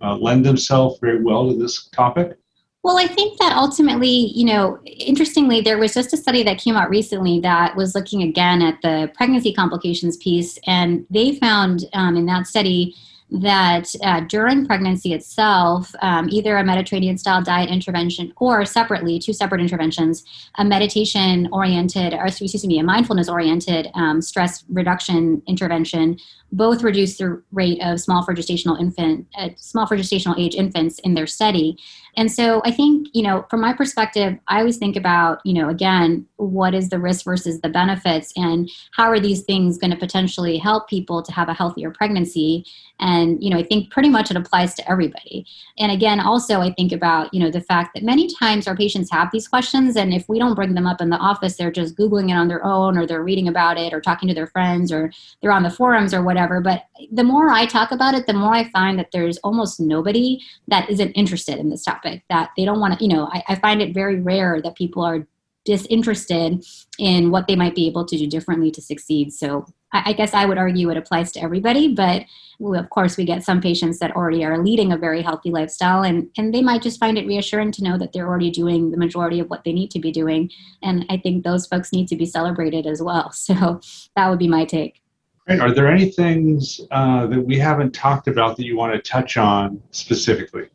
uh, 0.02 0.16
lend 0.18 0.46
themselves 0.46 1.00
very 1.00 1.24
well 1.24 1.50
to 1.50 1.58
this 1.58 1.88
topic 1.88 2.38
well, 2.84 2.98
I 2.98 3.08
think 3.08 3.38
that 3.40 3.56
ultimately, 3.56 4.10
you 4.10 4.46
know, 4.46 4.80
interestingly, 4.86 5.62
there 5.62 5.78
was 5.78 5.94
just 5.94 6.14
a 6.14 6.18
study 6.18 6.42
that 6.44 6.58
came 6.58 6.76
out 6.76 6.90
recently 6.90 7.40
that 7.42 7.76
was 7.76 7.94
looking 7.94 8.24
again 8.24 8.62
at 8.62 8.82
the 8.82 9.12
pregnancy 9.14 9.54
complications 9.54 10.18
piece, 10.18 10.58
and 10.66 11.06
they 11.12 11.36
found 11.36 11.86
um, 11.94 12.18
in 12.18 12.26
that 12.26 12.48
study 12.48 12.96
that 13.32 13.88
uh, 14.04 14.20
during 14.22 14.66
pregnancy 14.66 15.14
itself, 15.14 15.96
um, 16.02 16.28
either 16.30 16.58
a 16.58 16.64
Mediterranean 16.66 17.18
style 17.18 17.42
diet 17.42 17.70
intervention 17.70 18.34
or 18.38 18.66
separately, 18.66 19.20
two 19.20 19.32
separate 19.32 19.62
interventions, 19.62 20.26
a 20.58 20.66
meditation 20.66 21.48
oriented, 21.54 22.14
or 22.14 22.26
excuse 22.26 22.66
me, 22.66 22.80
a 22.80 22.84
mindfulness 22.84 23.30
oriented 23.30 23.88
um, 23.94 24.22
stress 24.22 24.66
reduction 24.68 25.42
intervention, 25.48 26.18
both 26.52 26.84
reduce 26.84 27.18
the 27.18 27.42
rate 27.54 27.80
of 27.82 28.02
small 28.02 28.22
for 28.26 28.36
gestational 28.36 28.78
infant, 28.78 29.26
uh, 29.38 29.48
small 29.56 29.88
for 29.88 29.96
gestational 29.96 30.38
age 30.38 30.54
infants 30.54 31.00
in 31.00 31.14
their 31.14 31.28
study. 31.28 31.78
And 32.18 32.30
so 32.30 32.62
I 32.66 32.72
think, 32.72 33.08
you 33.14 33.24
know, 33.24 33.46
from 33.50 33.62
my 33.62 33.72
perspective, 33.72 34.38
I 34.50 34.60
always 34.60 34.76
think 34.76 34.98
about, 34.98 35.40
you 35.46 35.54
know, 35.54 35.70
again, 35.70 36.26
what 36.36 36.74
is 36.74 36.90
the 36.90 37.00
risk 37.00 37.24
versus 37.24 37.62
the 37.62 37.70
benefits 37.70 38.34
and 38.36 38.70
how 38.92 39.06
are 39.06 39.20
these 39.20 39.44
things 39.44 39.78
going 39.78 39.92
to 39.92 39.98
potentially 39.98 40.58
help 40.58 40.90
people 40.90 41.24
to 41.24 41.32
have 41.32 41.48
a 41.48 41.54
healthier 41.54 41.92
pregnancy? 41.92 42.66
And, 43.00 43.21
you 43.42 43.50
know, 43.50 43.58
I 43.58 43.64
think 43.64 43.92
pretty 43.92 44.10
much 44.10 44.32
it 44.32 44.38
applies 44.38 44.74
to 44.76 44.90
everybody. 44.90 45.46
And 45.78 45.92
again, 45.92 46.20
also 46.20 46.62
I 46.62 46.72
think 46.74 46.92
about, 46.92 47.34
you 47.34 47.40
know, 47.40 47.52
the 47.52 47.62
fact 47.62 47.94
that 47.94 48.04
many 48.04 48.34
times 48.34 48.68
our 48.68 48.76
patients 48.76 49.12
have 49.12 49.30
these 49.32 49.48
questions 49.48 49.96
and 49.96 50.14
if 50.14 50.28
we 50.30 50.40
don't 50.40 50.56
bring 50.56 50.74
them 50.74 50.88
up 50.88 51.02
in 51.02 51.10
the 51.10 51.18
office, 51.18 51.56
they're 51.56 51.72
just 51.72 51.98
Googling 51.98 52.30
it 52.30 52.34
on 52.34 52.48
their 52.48 52.64
own 52.66 52.98
or 52.98 53.06
they're 53.06 53.24
reading 53.24 53.48
about 53.48 53.78
it 53.78 53.94
or 53.94 54.02
talking 54.02 54.28
to 54.28 54.36
their 54.36 54.48
friends 54.48 54.92
or 54.92 55.12
they're 55.42 55.52
on 55.52 55.64
the 55.64 55.70
forums 55.70 56.14
or 56.14 56.24
whatever. 56.24 56.62
But 56.62 56.86
the 57.12 57.24
more 57.24 57.50
I 57.50 57.66
talk 57.66 57.92
about 57.92 58.14
it, 58.14 58.28
the 58.28 58.34
more 58.34 58.54
I 58.54 58.70
find 58.70 58.98
that 59.00 59.12
there's 59.12 59.38
almost 59.40 59.80
nobody 59.80 60.40
that 60.68 60.90
isn't 60.90 61.12
interested 61.12 61.58
in 61.58 61.70
this 61.70 61.84
topic, 61.84 62.24
that 62.30 62.52
they 62.58 62.66
don't 62.66 62.80
want 62.80 62.98
to, 62.98 63.06
you 63.06 63.14
know, 63.14 63.30
I, 63.32 63.44
I 63.50 63.56
find 63.56 63.82
it 63.82 63.94
very 63.94 64.20
rare 64.20 64.62
that 64.62 64.76
people 64.76 65.04
are 65.04 65.28
disinterested 65.66 66.66
in 66.98 67.32
what 67.32 67.48
they 67.48 67.56
might 67.56 67.76
be 67.76 67.88
able 67.88 68.06
to 68.06 68.18
do 68.18 68.28
differently 68.28 68.72
to 68.72 68.82
succeed. 68.82 69.32
So 69.32 69.66
I, 69.94 70.14
guess 70.14 70.34
I 70.34 70.46
would 70.46 70.58
argue 70.58 70.90
it 70.90 70.98
applies 70.98 71.32
to 71.34 71.42
everybody, 71.42 71.94
but 71.94 72.24
we, 72.60 72.78
of 72.78 72.90
course 72.90 73.18
we 73.18 73.26
get 73.26 73.44
some 73.44 73.62
patients 73.62 74.00
that 74.00 74.16
already 74.16 74.44
are 74.46 74.64
leading 74.64 74.92
a 74.92 74.98
very 74.98 75.22
healthy 75.22 75.52
lifestyle 75.52 76.04
and, 76.04 76.30
and 76.38 76.54
they 76.54 76.62
might 76.62 76.82
just 76.82 77.00
find 77.00 77.18
it 77.18 77.28
reassuring 77.28 77.72
to 77.74 77.84
know 77.84 77.98
that 77.98 78.14
they're 78.14 78.28
already 78.28 78.52
doing 78.52 78.92
the 78.92 78.98
majority 78.98 79.40
of 79.40 79.50
what 79.50 79.64
they 79.64 79.74
need 79.74 79.92
to 79.92 80.00
be 80.00 80.12
doing. 80.12 80.50
And 80.82 81.06
I 81.10 81.18
think 81.18 81.44
those 81.44 81.66
folks 81.66 81.92
need 81.92 82.08
to 82.08 82.16
be 82.16 82.26
celebrated 82.26 82.88
as 82.88 83.02
well. 83.02 83.34
So 83.52 83.82
that 84.16 84.30
would 84.30 84.40
be 84.40 84.48
my 84.48 84.64
take. 84.64 85.02
Are 85.50 85.74
there 85.74 85.92
any 85.92 86.10
things 86.10 86.80
uh, 86.92 87.28
that 87.28 87.42
we 87.42 87.58
haven't 87.58 87.92
talked 87.92 88.28
about 88.28 88.56
that 88.56 88.66
you 88.66 88.78
want 88.78 88.94
to 88.94 89.02
touch 89.02 89.36
on 89.36 89.82
specifically? 89.92 90.70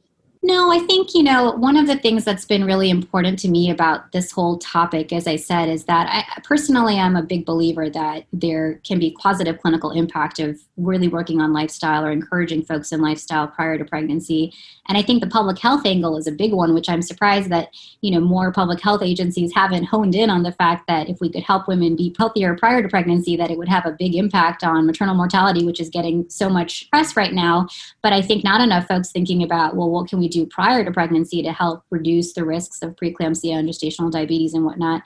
No, 0.46 0.70
I 0.70 0.78
think, 0.78 1.12
you 1.12 1.24
know, 1.24 1.50
one 1.56 1.76
of 1.76 1.88
the 1.88 1.98
things 1.98 2.24
that's 2.24 2.44
been 2.44 2.64
really 2.64 2.88
important 2.88 3.36
to 3.40 3.48
me 3.48 3.68
about 3.68 4.12
this 4.12 4.30
whole 4.30 4.58
topic, 4.58 5.12
as 5.12 5.26
I 5.26 5.34
said, 5.34 5.68
is 5.68 5.86
that 5.86 6.06
I 6.08 6.40
personally 6.42 6.96
am 6.98 7.16
a 7.16 7.22
big 7.24 7.44
believer 7.44 7.90
that 7.90 8.26
there 8.32 8.74
can 8.84 9.00
be 9.00 9.16
positive 9.18 9.60
clinical 9.60 9.90
impact 9.90 10.38
of 10.38 10.60
really 10.76 11.08
working 11.08 11.40
on 11.40 11.52
lifestyle 11.52 12.04
or 12.04 12.12
encouraging 12.12 12.62
folks 12.62 12.92
in 12.92 13.00
lifestyle 13.00 13.48
prior 13.48 13.76
to 13.76 13.84
pregnancy. 13.84 14.52
And 14.88 14.96
I 14.96 15.02
think 15.02 15.20
the 15.20 15.28
public 15.28 15.58
health 15.58 15.84
angle 15.84 16.16
is 16.16 16.28
a 16.28 16.32
big 16.32 16.52
one, 16.52 16.74
which 16.74 16.88
I'm 16.88 17.02
surprised 17.02 17.50
that, 17.50 17.70
you 18.00 18.12
know, 18.12 18.20
more 18.20 18.52
public 18.52 18.80
health 18.80 19.02
agencies 19.02 19.52
haven't 19.52 19.86
honed 19.86 20.14
in 20.14 20.30
on 20.30 20.44
the 20.44 20.52
fact 20.52 20.86
that 20.86 21.08
if 21.08 21.20
we 21.20 21.28
could 21.28 21.42
help 21.42 21.66
women 21.66 21.96
be 21.96 22.14
healthier 22.16 22.56
prior 22.56 22.82
to 22.82 22.88
pregnancy, 22.88 23.34
that 23.34 23.50
it 23.50 23.58
would 23.58 23.68
have 23.68 23.84
a 23.84 23.96
big 23.98 24.14
impact 24.14 24.62
on 24.62 24.86
maternal 24.86 25.16
mortality, 25.16 25.66
which 25.66 25.80
is 25.80 25.90
getting 25.90 26.24
so 26.30 26.48
much 26.48 26.88
press 26.90 27.16
right 27.16 27.32
now. 27.32 27.66
But 28.00 28.12
I 28.12 28.22
think 28.22 28.44
not 28.44 28.60
enough 28.60 28.86
folks 28.86 29.10
thinking 29.10 29.42
about, 29.42 29.74
well, 29.74 29.90
what 29.90 30.08
can 30.08 30.20
we 30.20 30.28
do 30.28 30.35
do 30.36 30.46
prior 30.46 30.84
to 30.84 30.90
pregnancy 30.90 31.42
to 31.42 31.52
help 31.52 31.82
reduce 31.90 32.32
the 32.32 32.44
risks 32.44 32.82
of 32.82 32.96
preeclampsia 32.96 33.52
and 33.52 33.68
gestational 33.68 34.10
diabetes 34.10 34.54
and 34.54 34.64
whatnot. 34.64 35.02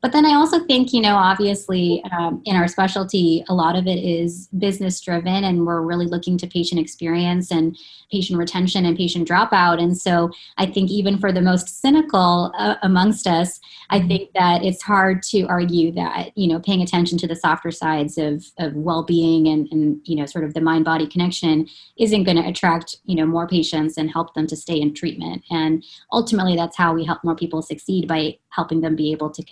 But 0.00 0.12
then 0.12 0.24
I 0.24 0.34
also 0.34 0.64
think, 0.64 0.92
you 0.92 1.00
know, 1.00 1.16
obviously 1.16 2.02
um, 2.16 2.40
in 2.44 2.54
our 2.54 2.68
specialty, 2.68 3.44
a 3.48 3.54
lot 3.54 3.76
of 3.76 3.86
it 3.86 3.98
is 3.98 4.48
business 4.58 5.00
driven, 5.00 5.44
and 5.44 5.66
we're 5.66 5.82
really 5.82 6.06
looking 6.06 6.38
to 6.38 6.46
patient 6.46 6.80
experience 6.80 7.50
and 7.50 7.76
patient 8.10 8.38
retention 8.38 8.86
and 8.86 8.96
patient 8.96 9.28
dropout. 9.28 9.82
And 9.82 9.96
so 9.96 10.30
I 10.56 10.66
think 10.66 10.90
even 10.90 11.18
for 11.18 11.32
the 11.32 11.42
most 11.42 11.80
cynical 11.82 12.52
uh, 12.56 12.76
amongst 12.82 13.26
us, 13.26 13.60
I 13.90 13.98
mm-hmm. 13.98 14.08
think 14.08 14.32
that 14.32 14.62
it's 14.62 14.82
hard 14.82 15.22
to 15.24 15.42
argue 15.42 15.92
that, 15.92 16.36
you 16.36 16.48
know, 16.48 16.60
paying 16.60 16.82
attention 16.82 17.18
to 17.18 17.26
the 17.26 17.36
softer 17.36 17.70
sides 17.70 18.16
of, 18.18 18.44
of 18.58 18.74
well 18.74 19.02
being 19.02 19.48
and, 19.48 19.68
and, 19.70 20.00
you 20.04 20.16
know, 20.16 20.26
sort 20.26 20.44
of 20.44 20.54
the 20.54 20.60
mind 20.60 20.84
body 20.84 21.06
connection 21.06 21.68
isn't 21.98 22.24
going 22.24 22.36
to 22.36 22.48
attract, 22.48 22.96
you 23.04 23.16
know, 23.16 23.26
more 23.26 23.46
patients 23.46 23.96
and 23.98 24.10
help 24.10 24.34
them 24.34 24.46
to 24.46 24.56
stay 24.56 24.80
in 24.80 24.94
treatment. 24.94 25.42
And 25.50 25.84
ultimately, 26.12 26.56
that's 26.56 26.76
how 26.76 26.94
we 26.94 27.04
help 27.04 27.22
more 27.24 27.36
people 27.36 27.62
succeed 27.62 28.08
by 28.08 28.38
helping 28.50 28.80
them 28.80 28.96
be 28.96 29.12
able 29.12 29.30
to 29.30 29.42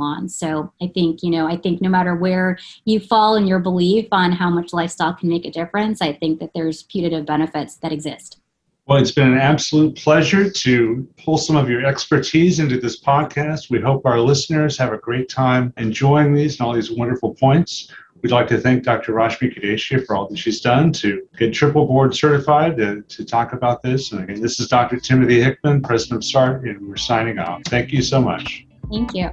on. 0.00 0.28
So 0.28 0.72
I 0.82 0.88
think, 0.88 1.22
you 1.22 1.30
know, 1.30 1.46
I 1.46 1.56
think 1.56 1.80
no 1.80 1.88
matter 1.88 2.14
where 2.14 2.58
you 2.84 3.00
fall 3.00 3.36
in 3.36 3.46
your 3.46 3.58
belief 3.58 4.08
on 4.12 4.32
how 4.32 4.50
much 4.50 4.72
lifestyle 4.72 5.14
can 5.14 5.28
make 5.28 5.44
a 5.44 5.50
difference, 5.50 6.00
I 6.02 6.12
think 6.12 6.40
that 6.40 6.50
there's 6.54 6.82
putative 6.84 7.26
benefits 7.26 7.76
that 7.76 7.92
exist. 7.92 8.38
Well, 8.86 8.98
it's 8.98 9.12
been 9.12 9.32
an 9.32 9.38
absolute 9.38 9.96
pleasure 9.96 10.50
to 10.50 11.08
pull 11.24 11.38
some 11.38 11.56
of 11.56 11.70
your 11.70 11.86
expertise 11.86 12.60
into 12.60 12.78
this 12.78 13.00
podcast. 13.00 13.70
We 13.70 13.80
hope 13.80 14.04
our 14.04 14.20
listeners 14.20 14.76
have 14.76 14.92
a 14.92 14.98
great 14.98 15.30
time 15.30 15.72
enjoying 15.78 16.34
these 16.34 16.60
and 16.60 16.66
all 16.66 16.74
these 16.74 16.90
wonderful 16.90 17.34
points. 17.34 17.90
We'd 18.22 18.30
like 18.30 18.48
to 18.48 18.58
thank 18.58 18.84
Dr. 18.84 19.12
Rashmi 19.12 19.54
Kudesia 19.54 20.04
for 20.04 20.16
all 20.16 20.28
that 20.28 20.38
she's 20.38 20.60
done 20.60 20.92
to 20.94 21.26
get 21.38 21.52
triple 21.52 21.86
board 21.86 22.14
certified 22.14 22.76
to, 22.76 23.02
to 23.02 23.24
talk 23.24 23.52
about 23.52 23.82
this. 23.82 24.12
And 24.12 24.22
again, 24.22 24.40
this 24.40 24.60
is 24.60 24.68
Dr. 24.68 24.98
Timothy 24.98 25.42
Hickman, 25.42 25.82
president 25.82 26.22
of 26.22 26.24
SART, 26.24 26.64
and 26.64 26.88
we're 26.88 26.96
signing 26.96 27.38
off. 27.38 27.62
Thank 27.66 27.92
you 27.92 28.02
so 28.02 28.20
much. 28.20 28.66
Thank 28.90 29.14
you. 29.14 29.30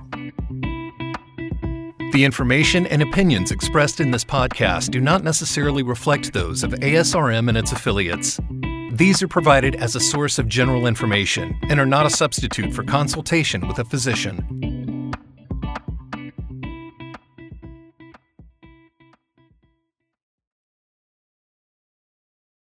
The 2.12 2.26
information 2.26 2.88
and 2.88 3.02
opinions 3.02 3.52
expressed 3.52 4.02
in 4.02 4.12
this 4.12 4.26
podcast 4.26 4.92
do 4.92 5.00
not 5.00 5.24
necessarily 5.24 5.82
reflect 5.82 6.34
those 6.34 6.62
of 6.62 6.72
ASRM 6.72 7.48
and 7.48 7.58
its 7.58 7.72
affiliates. 7.72 8.40
These 8.92 9.24
are 9.24 9.30
provided 9.30 9.76
as 9.76 9.96
a 9.96 10.02
source 10.02 10.38
of 10.38 10.50
general 10.50 10.88
information 10.88 11.58
and 11.70 11.80
are 11.80 11.86
not 11.86 12.06
a 12.06 12.10
substitute 12.10 12.74
for 12.74 12.84
consultation 12.84 13.66
with 13.66 13.80
a 13.80 13.86
physician. 13.86 14.61